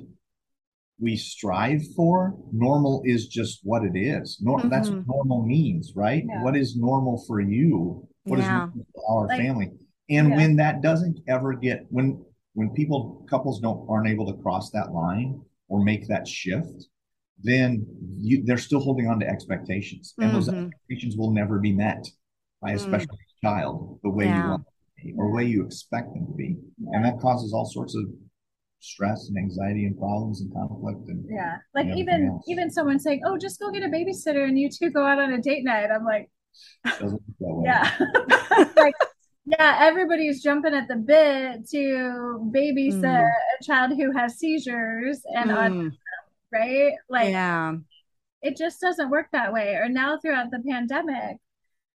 [1.01, 2.35] we strive for.
[2.53, 4.39] Normal is just what it is.
[4.41, 4.69] Nor- mm-hmm.
[4.69, 6.25] That's what normal means, right?
[6.27, 6.43] Yeah.
[6.43, 8.07] What is normal for you?
[8.25, 8.67] What yeah.
[8.67, 9.73] is our like, family?
[10.11, 10.37] And yeah.
[10.37, 14.93] when that doesn't ever get when when people couples don't aren't able to cross that
[14.93, 16.89] line or make that shift
[17.43, 17.87] then
[18.21, 20.37] you, they're still holding on to expectations and mm-hmm.
[20.37, 22.07] those expectations will never be met
[22.61, 22.81] by a mm.
[22.81, 24.43] special child the way yeah.
[24.43, 26.57] you want them to be or the way you expect them to be
[26.93, 28.05] and that causes all sorts of
[28.79, 32.45] stress and anxiety and problems and conflict and yeah like even else.
[32.49, 35.33] even someone saying oh just go get a babysitter and you two go out on
[35.33, 36.29] a date night i'm like
[37.65, 37.91] yeah
[38.77, 38.95] like
[39.45, 43.29] yeah, everybody's jumping at the bit to babysit mm.
[43.29, 45.91] a child who has seizures and mm.
[46.53, 46.93] Autism, right?
[47.09, 47.75] Like, yeah,
[48.43, 49.75] it just doesn't work that way.
[49.75, 51.37] Or now throughout the pandemic,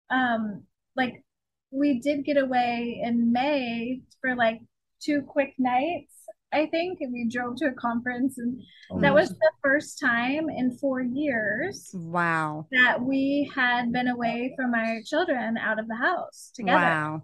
[0.09, 0.63] um,
[0.95, 1.23] like
[1.71, 4.59] we did get away in May for like
[5.01, 6.13] two quick nights,
[6.51, 10.49] I think, and we drove to a conference, and oh, that was the first time
[10.49, 11.89] in four years.
[11.93, 16.77] Wow, that we had been away from our children out of the house together.
[16.77, 17.23] Wow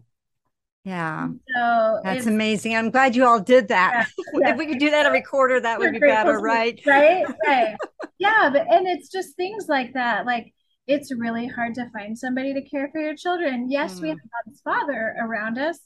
[0.83, 1.27] yeah.
[1.55, 2.75] So that's amazing.
[2.75, 4.07] I'm glad you all did that.
[4.33, 4.49] Yeah, yeah.
[4.53, 6.79] if we could do that a recorder, that would be better, right?
[6.85, 7.25] Right.
[7.45, 7.75] Right.
[8.19, 8.49] yeah.
[8.51, 10.25] But and it's just things like that.
[10.25, 10.53] Like
[10.87, 13.69] it's really hard to find somebody to care for your children.
[13.69, 14.03] Yes, mm.
[14.03, 15.79] we have Bob's father around us.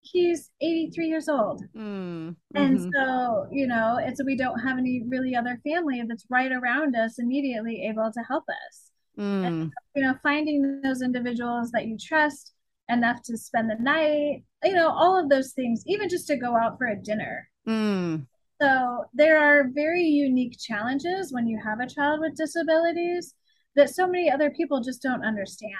[0.00, 1.62] He's 83 years old.
[1.76, 2.34] Mm.
[2.54, 2.88] And mm-hmm.
[2.94, 7.18] so, you know, it's we don't have any really other family that's right around us
[7.18, 8.90] immediately able to help us.
[9.18, 9.46] Mm.
[9.46, 12.51] And, you know, finding those individuals that you trust
[12.88, 16.56] enough to spend the night, you know, all of those things, even just to go
[16.56, 17.48] out for a dinner.
[17.66, 18.26] Mm.
[18.60, 23.34] So there are very unique challenges when you have a child with disabilities
[23.74, 25.72] that so many other people just don't understand.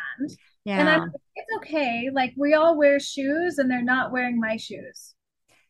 [0.64, 0.80] Yeah.
[0.80, 2.11] And I'm, it's okay.
[2.12, 5.14] Like we all wear shoes and they're not wearing my shoes.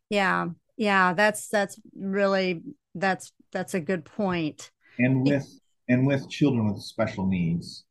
[0.09, 0.47] Yeah.
[0.77, 1.15] Yeah.
[1.15, 2.63] That's, that's really,
[2.95, 4.71] that's, that's a good point.
[4.99, 5.47] And with,
[5.89, 7.85] and with children with special needs,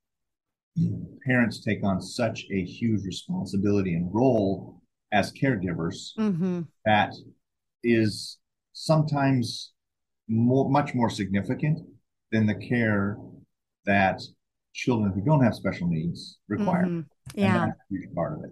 [1.25, 6.61] parents take on such a huge responsibility and role as caregivers mm-hmm.
[6.85, 7.13] that
[7.83, 8.37] is
[8.73, 9.73] sometimes
[10.27, 11.79] more, much more significant
[12.31, 13.17] than the care
[13.85, 14.21] that
[14.73, 16.85] children who don't have special needs require.
[16.85, 17.39] Mm-hmm.
[17.39, 18.51] Yeah, huge part of it.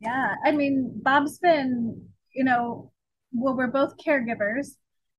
[0.00, 2.00] Yeah, I mean, Bob's been,
[2.34, 2.92] you know,
[3.32, 4.76] well, we're both caregivers.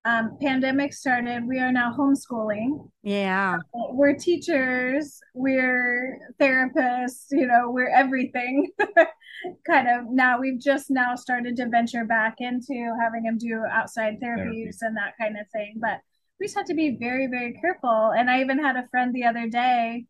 [0.07, 2.89] Um, pandemic started, we are now homeschooling.
[3.03, 3.57] Yeah.
[3.73, 8.71] We're teachers, we're therapists, you know, we're everything.
[9.67, 14.21] kind of now we've just now started to venture back into having them do outside
[14.21, 14.79] therapies Therapy.
[14.81, 15.75] and that kind of thing.
[15.75, 15.99] But
[16.39, 18.13] we just have to be very, very careful.
[18.17, 20.05] And I even had a friend the other day.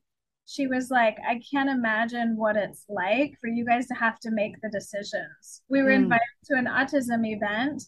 [0.45, 4.31] She was like, I can't imagine what it's like for you guys to have to
[4.31, 5.63] make the decisions.
[5.67, 6.03] We were mm.
[6.03, 7.83] invited to an autism event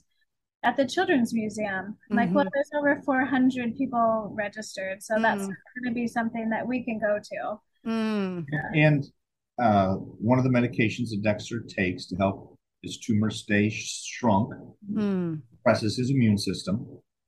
[0.63, 1.97] at the Children's Museum.
[2.11, 2.15] Mm-hmm.
[2.15, 5.21] Like, well, there's over 400 people registered, so mm.
[5.21, 5.55] that's going
[5.87, 7.89] to be something that we can go to.
[7.89, 8.45] Mm.
[8.73, 9.05] And
[9.61, 14.53] uh, one of the medications that Dexter takes to help his tumor stay shrunk
[14.93, 15.41] mm.
[15.63, 16.85] presses his immune system,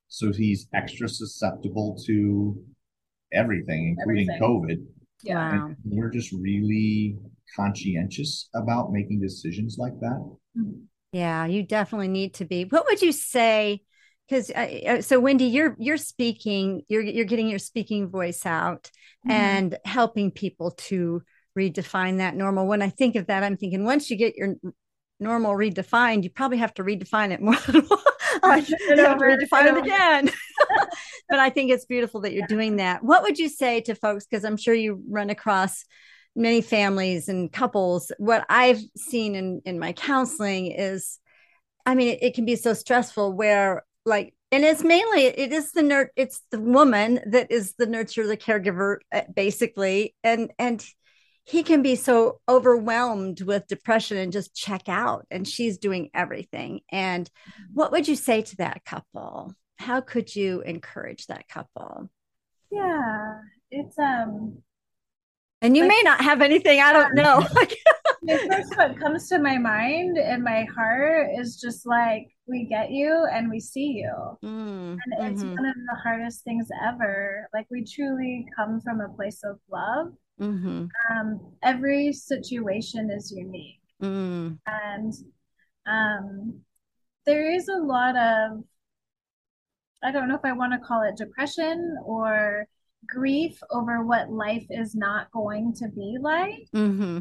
[0.07, 2.61] so he's extra susceptible to
[3.33, 4.41] everything, including everything.
[4.41, 4.85] COVID.
[5.23, 7.17] Yeah, and we're just really
[7.55, 10.37] conscientious about making decisions like that.
[10.57, 10.83] Mm-hmm.
[11.11, 12.63] Yeah, you definitely need to be.
[12.63, 13.81] What would you say?
[14.27, 18.89] Because uh, uh, so Wendy, you're you're speaking, you're you're getting your speaking voice out
[19.25, 19.31] mm-hmm.
[19.31, 21.21] and helping people to
[21.57, 22.65] redefine that normal.
[22.65, 24.55] When I think of that, I'm thinking once you get your
[25.19, 27.87] normal redefined, you probably have to redefine it more than
[28.41, 28.69] once.
[28.91, 30.31] redefine it again.
[31.29, 33.03] but I think it's beautiful that you're doing that.
[33.03, 34.25] What would you say to folks?
[34.25, 35.83] Because I'm sure you run across
[36.35, 41.19] many families and couples what i've seen in in my counseling is
[41.85, 45.71] i mean it, it can be so stressful where like and it's mainly it is
[45.71, 50.15] the nurt it's the woman that is the nurturer the caregiver uh, basically.
[50.23, 50.85] And and
[51.43, 56.81] he can be so overwhelmed with depression and just check out and she's doing everything.
[56.91, 57.29] And
[57.73, 59.53] what would you say to that couple?
[59.77, 62.09] How could you encourage that couple?
[62.69, 63.39] Yeah
[63.71, 64.57] it's um
[65.61, 67.45] and you like, may not have anything, I don't know.
[68.23, 72.91] the first what comes to my mind and my heart is just like we get
[72.91, 74.13] you and we see you.
[74.43, 75.55] Mm, and it's mm-hmm.
[75.55, 77.47] one of the hardest things ever.
[77.53, 80.13] Like we truly come from a place of love.
[80.39, 80.85] Mm-hmm.
[81.11, 83.81] Um, every situation is unique.
[84.01, 84.59] Mm.
[84.67, 85.13] And
[85.87, 86.61] um,
[87.25, 88.63] there is a lot of
[90.03, 92.67] I don't know if I want to call it depression or
[93.07, 96.67] grief over what life is not going to be like.
[96.73, 97.19] Mm-hmm.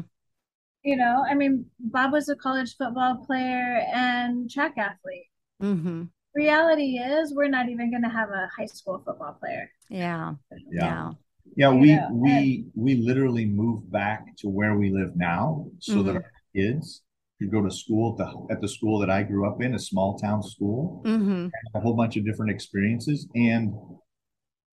[0.83, 5.27] You know, I mean, Bob was a college football player and track athlete.
[5.61, 6.03] Mm-hmm.
[6.33, 9.69] Reality is, we're not even going to have a high school football player.
[9.89, 10.33] Yeah.
[10.71, 11.11] Yeah.
[11.55, 11.69] Yeah.
[11.71, 12.07] we know?
[12.11, 16.07] we and, we literally moved back to where we live now, so mm-hmm.
[16.07, 17.03] that our kids
[17.39, 19.79] could go to school at the, at the school that I grew up in, a
[19.79, 21.47] small town school, mm-hmm.
[21.75, 23.73] a whole bunch of different experiences, and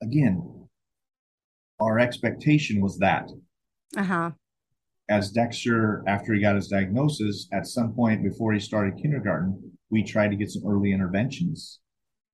[0.03, 0.58] again,
[1.81, 3.29] our expectation was that.
[3.97, 4.31] Uh-huh.
[5.11, 10.03] As Dexter, after he got his diagnosis, at some point before he started kindergarten, we
[10.03, 11.81] tried to get some early interventions.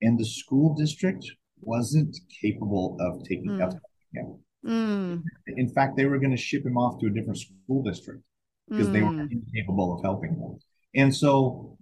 [0.01, 1.25] And the school district
[1.61, 3.61] wasn't capable of taking mm.
[3.61, 3.73] up
[4.13, 4.39] him.
[4.65, 5.23] Mm.
[5.47, 8.23] In fact, they were going to ship him off to a different school district
[8.67, 8.93] because mm.
[8.93, 9.31] they were mm.
[9.31, 10.59] incapable of helping him.
[10.95, 11.77] And so,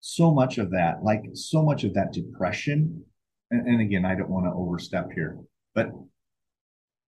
[0.00, 3.04] so much of that, like so much of that depression,
[3.50, 5.38] and, and again, I don't want to overstep here,
[5.74, 5.90] but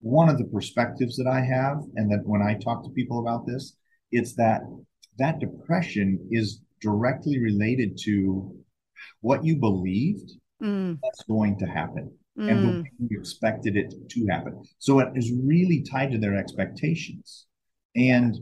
[0.00, 3.46] one of the perspectives that I have, and that when I talk to people about
[3.46, 3.76] this,
[4.12, 4.62] it's that
[5.18, 8.54] that depression is directly related to
[9.20, 10.32] what you believed
[10.62, 10.98] mm.
[11.02, 12.50] that's going to happen mm.
[12.50, 14.62] and the way you expected it to happen.
[14.78, 17.46] So it is really tied to their expectations.
[17.96, 18.36] And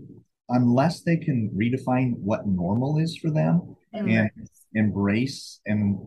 [0.49, 4.11] unless they can redefine what normal is for them mm.
[4.13, 4.31] and
[4.75, 5.99] embrace and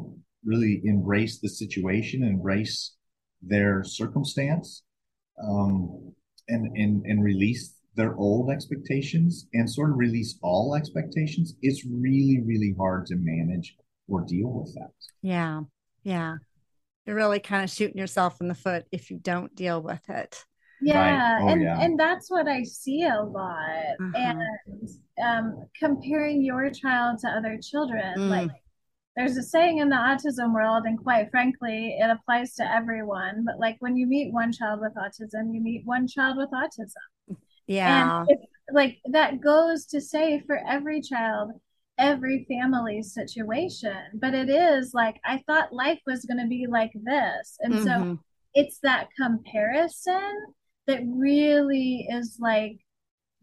[0.45, 2.95] really embrace the situation, embrace
[3.41, 4.83] their circumstance,
[5.43, 6.13] um,
[6.47, 12.41] and, and, and release their old expectations and sort of release all expectations, it's really,
[12.45, 13.75] really hard to manage
[14.07, 14.91] or deal with that.
[15.21, 15.61] Yeah.
[16.03, 16.35] Yeah.
[17.05, 20.43] You're really kind of shooting yourself in the foot if you don't deal with it.
[20.81, 20.99] Yeah.
[20.99, 21.41] Right.
[21.41, 21.81] Oh, and, yeah.
[21.81, 23.55] and that's what I see a lot.
[23.99, 24.11] Uh-huh.
[24.15, 24.41] And
[25.23, 28.29] um, comparing your child to other children, mm.
[28.29, 28.51] like
[29.19, 33.43] there's a saying in the autism world, and quite frankly, it applies to everyone.
[33.45, 37.35] But like when you meet one child with autism, you meet one child with autism.
[37.67, 38.23] Yeah.
[38.29, 38.37] And
[38.71, 41.51] like that goes to say for every child,
[41.97, 43.97] every family situation.
[44.13, 47.57] But it is like, I thought life was going to be like this.
[47.59, 47.83] And mm-hmm.
[48.13, 48.19] so
[48.53, 50.33] it's that comparison
[50.87, 52.79] that really is like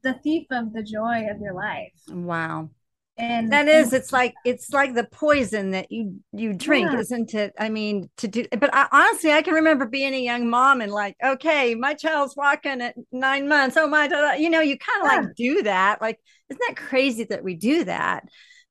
[0.03, 1.93] the thief of the joy of your life.
[2.09, 2.71] Wow
[3.19, 6.99] and that is it's like it's like the poison that you you drink yeah.
[6.99, 10.51] isn't it i mean to do but I, honestly i can remember being a young
[10.51, 14.61] mom and like okay my child's walking at nine months oh my god, you know
[14.61, 15.21] you kind of yeah.
[15.21, 18.25] like do that like isn't that crazy that we do that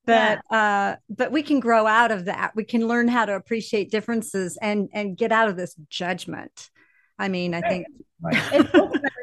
[0.06, 3.90] but uh but we can grow out of that we can learn how to appreciate
[3.90, 6.70] differences and and get out of this judgment
[7.18, 7.88] i mean i think
[8.22, 8.70] Right.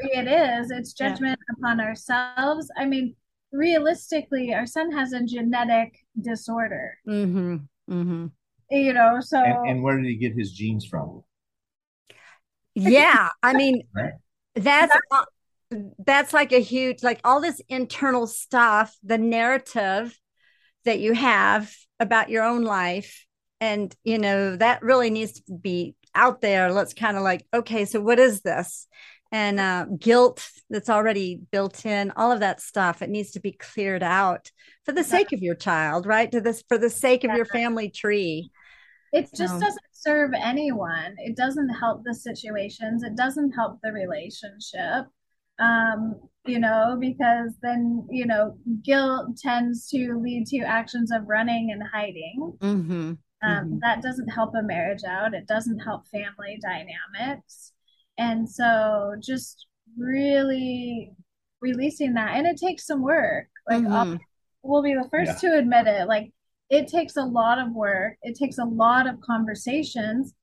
[0.03, 0.71] It is.
[0.71, 2.71] It's judgment upon ourselves.
[2.77, 3.17] I mean,
[3.53, 6.99] realistically, our son has a genetic disorder.
[7.07, 7.57] mm-hmm,
[7.91, 8.27] mm-hmm.
[8.71, 11.23] You know, so And, and where did he get his genes from?
[12.75, 14.15] yeah i mean Right.
[14.55, 14.97] that's
[15.99, 20.19] that's like a huge like all this internal stuff the narrative
[20.85, 23.27] that you have about your own life
[23.61, 27.85] and you know that really needs to be out there let's kind of like okay
[27.85, 28.87] so what is this
[29.33, 33.53] and uh, guilt that's already built in all of that stuff it needs to be
[33.53, 34.51] cleared out
[34.85, 37.89] for the sake of your child right to this for the sake of your family
[37.91, 38.51] tree
[39.13, 41.15] it just So- doesn't serve anyone.
[41.19, 43.03] It doesn't help the situations.
[43.05, 45.07] It doesn't help the relationship.
[45.59, 51.71] Um, you know, because then, you know, guilt tends to lead to actions of running
[51.71, 52.55] and hiding.
[52.59, 53.13] mm-hmm.
[53.13, 53.81] Um, Mhm.
[53.81, 55.35] That doesn't help a marriage out.
[55.35, 57.72] It doesn't help family dynamics.
[58.19, 61.13] And so just really
[61.61, 62.37] releasing that.
[62.37, 63.49] And it takes some work.
[63.69, 64.21] Like, I'll- Mhm.
[64.63, 66.07] we'll be the first to admit it.
[66.09, 66.33] Like,
[66.71, 70.35] it takes a lot of work, it takes a lot of conversations.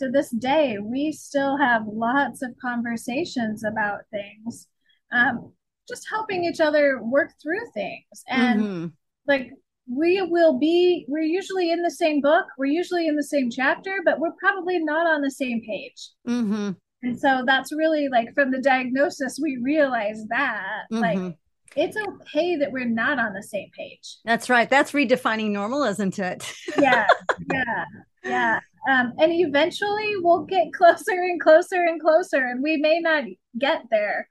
[0.00, 4.66] To this day, we still have lots of conversations about things,
[5.12, 5.52] um,
[5.88, 8.24] just helping each other work through things.
[8.28, 8.92] And Mhm.
[9.26, 9.52] like
[9.86, 14.00] we will be we're usually in the same book we're usually in the same chapter
[14.02, 16.74] but we're probably not on the same page Mhm.
[17.04, 21.36] And so that's really like from the diagnosis we realize that like Mhm.
[21.76, 24.68] it's okay that we're not on the same page That's right.
[24.70, 26.52] That's redefining normal, isn't it?
[26.80, 27.06] yeah
[27.52, 27.84] yeah
[28.24, 33.24] yeah um, and eventually we'll get closer and closer and closer and we may not
[33.58, 34.28] get there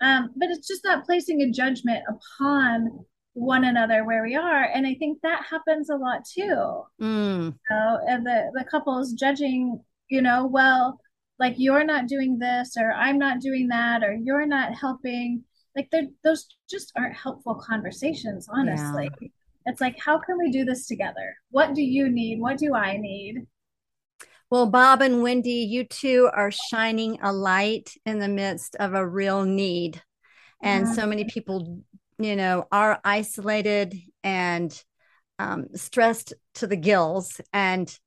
[0.00, 3.04] um, but it's just not placing a judgment upon
[3.34, 7.54] one another where we are and i think that happens a lot too Mm.
[7.70, 11.00] know, and the the couple is judging, you know, well,
[11.38, 15.44] like you're not doing this or I'm not doing that or you're not helping.
[15.74, 15.90] Like
[16.22, 19.10] those just aren't helpful conversations, honestly.
[19.66, 21.36] It's like, how can we do this together?
[21.50, 22.40] What do you need?
[22.40, 23.46] What do I need?
[24.50, 29.06] Well, Bob and Wendy, you two are shining a light in the midst of a
[29.06, 30.02] real need.
[30.62, 30.94] And Mhm.
[30.94, 31.82] so many people,
[32.18, 34.84] you know, are isolated and
[35.38, 37.40] um, stressed to the gills.
[37.52, 37.98] And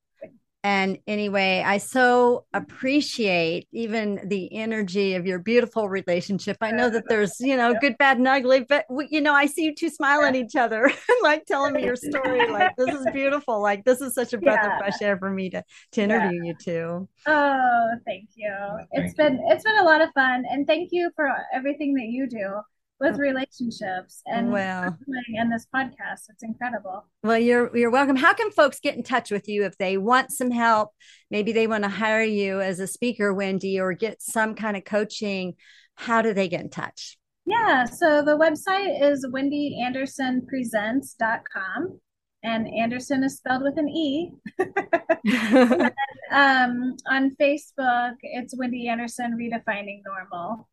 [0.66, 6.58] and anyway, I so appreciate even the energy of your beautiful relationship.
[6.60, 9.46] I know that there's, you know, good, bad, and ugly, but we, you know, I
[9.46, 10.92] see you two smile at each other,
[11.22, 12.48] like telling me your story.
[12.50, 13.62] Like this is beautiful.
[13.62, 14.72] Like this is such a breath Yeah.
[14.72, 17.08] of fresh air for me to to interview you two.
[17.28, 18.52] Oh, thank you.
[18.92, 22.08] It's thank been it's been a lot of fun, and thank you for everything that
[22.08, 22.62] you do
[23.00, 26.30] with relationships and and this podcast.
[26.30, 27.08] It's incredible.
[27.24, 28.16] Well, you're you're welcome.
[28.16, 30.92] How can folks get in touch with you if they want some help?
[31.30, 34.86] Maybe they want to hire you as a speaker, Wendy, or get some kind of
[34.86, 35.56] coaching.
[35.96, 37.18] How do they get in touch?
[37.46, 42.00] Yeah, so the website is wendyandersenpresents.com
[42.44, 44.32] and Andersen is spelled with an E.
[46.32, 50.68] Um, on Facebook, it's Wendy Andersen Redefining Normal.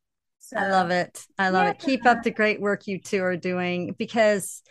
[0.53, 1.25] So I love it.
[1.39, 1.79] I love it.
[1.79, 4.63] Keep up the great work you two are doing because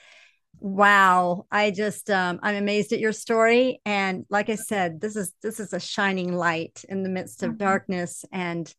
[0.59, 5.33] wow, I just um I'm amazed at your story and like I said, this is
[5.41, 7.57] this is a shining light in the midst of Mhm.
[7.57, 8.71] darkness and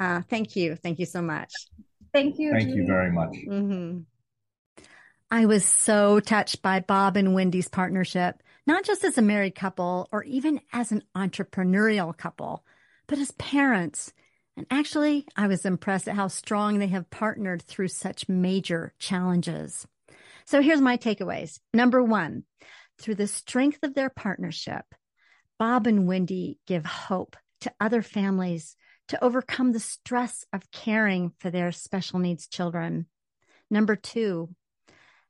[0.00, 0.74] uh thank you.
[0.74, 1.52] Thank you so much.
[2.14, 3.36] Thank you, Thank you very much.
[3.46, 3.98] mm-hmm.
[5.30, 10.08] I was so touched by Bob and Wendy's partnership, not just as a married couple
[10.10, 12.64] or even as an entrepreneurial couple,
[13.06, 14.14] but as parents.
[14.58, 19.86] And actually, I was impressed at how strong they have partnered through such major challenges.
[20.46, 21.60] So here's my takeaways.
[21.72, 22.42] Number one,
[22.98, 24.84] through the strength of their partnership,
[25.60, 28.74] Bob and Wendy give hope to other families
[29.08, 33.06] to overcome the stress of caring for their special needs children.
[33.70, 34.48] Number two,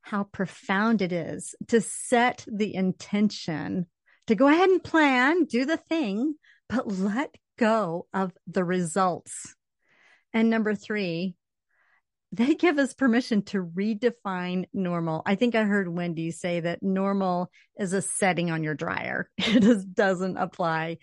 [0.01, 3.89] how profound it is to set the intention
[4.27, 6.37] to go ahead and plan, do the thing,
[6.71, 9.55] but let go of the results.
[10.33, 11.35] And number three,
[12.33, 15.23] they give us permission to redefine normal.
[15.25, 19.31] I think I heard Wendy say that normal is a setting on your dryer.
[19.39, 20.99] It just doesn't apply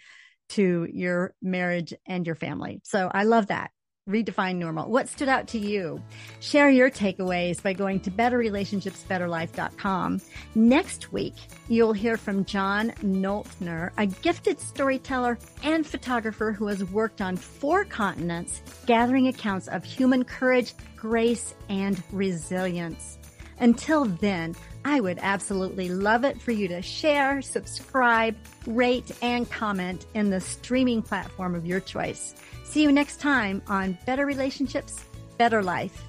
[0.50, 2.82] to your marriage and your family.
[2.84, 3.72] So I love that.
[4.08, 4.92] Redefine normal.
[4.92, 6.00] What stood out to you?
[6.40, 10.22] Share your takeaways by going to betterrelationshipsbetterlife.com.
[10.54, 11.34] Next week,
[11.70, 17.84] you'll hear from John Noltner, a gifted storyteller and photographer who has worked on four
[17.84, 23.18] continents, gathering accounts of human courage, grace, and resilience.
[23.60, 24.56] Until then,
[24.86, 28.36] I would absolutely love it for you to share, subscribe,
[28.68, 32.36] rate, and comment in the streaming platform of your choice.
[32.64, 35.04] See you next time on Better Relationships,
[35.40, 36.04] Better Life.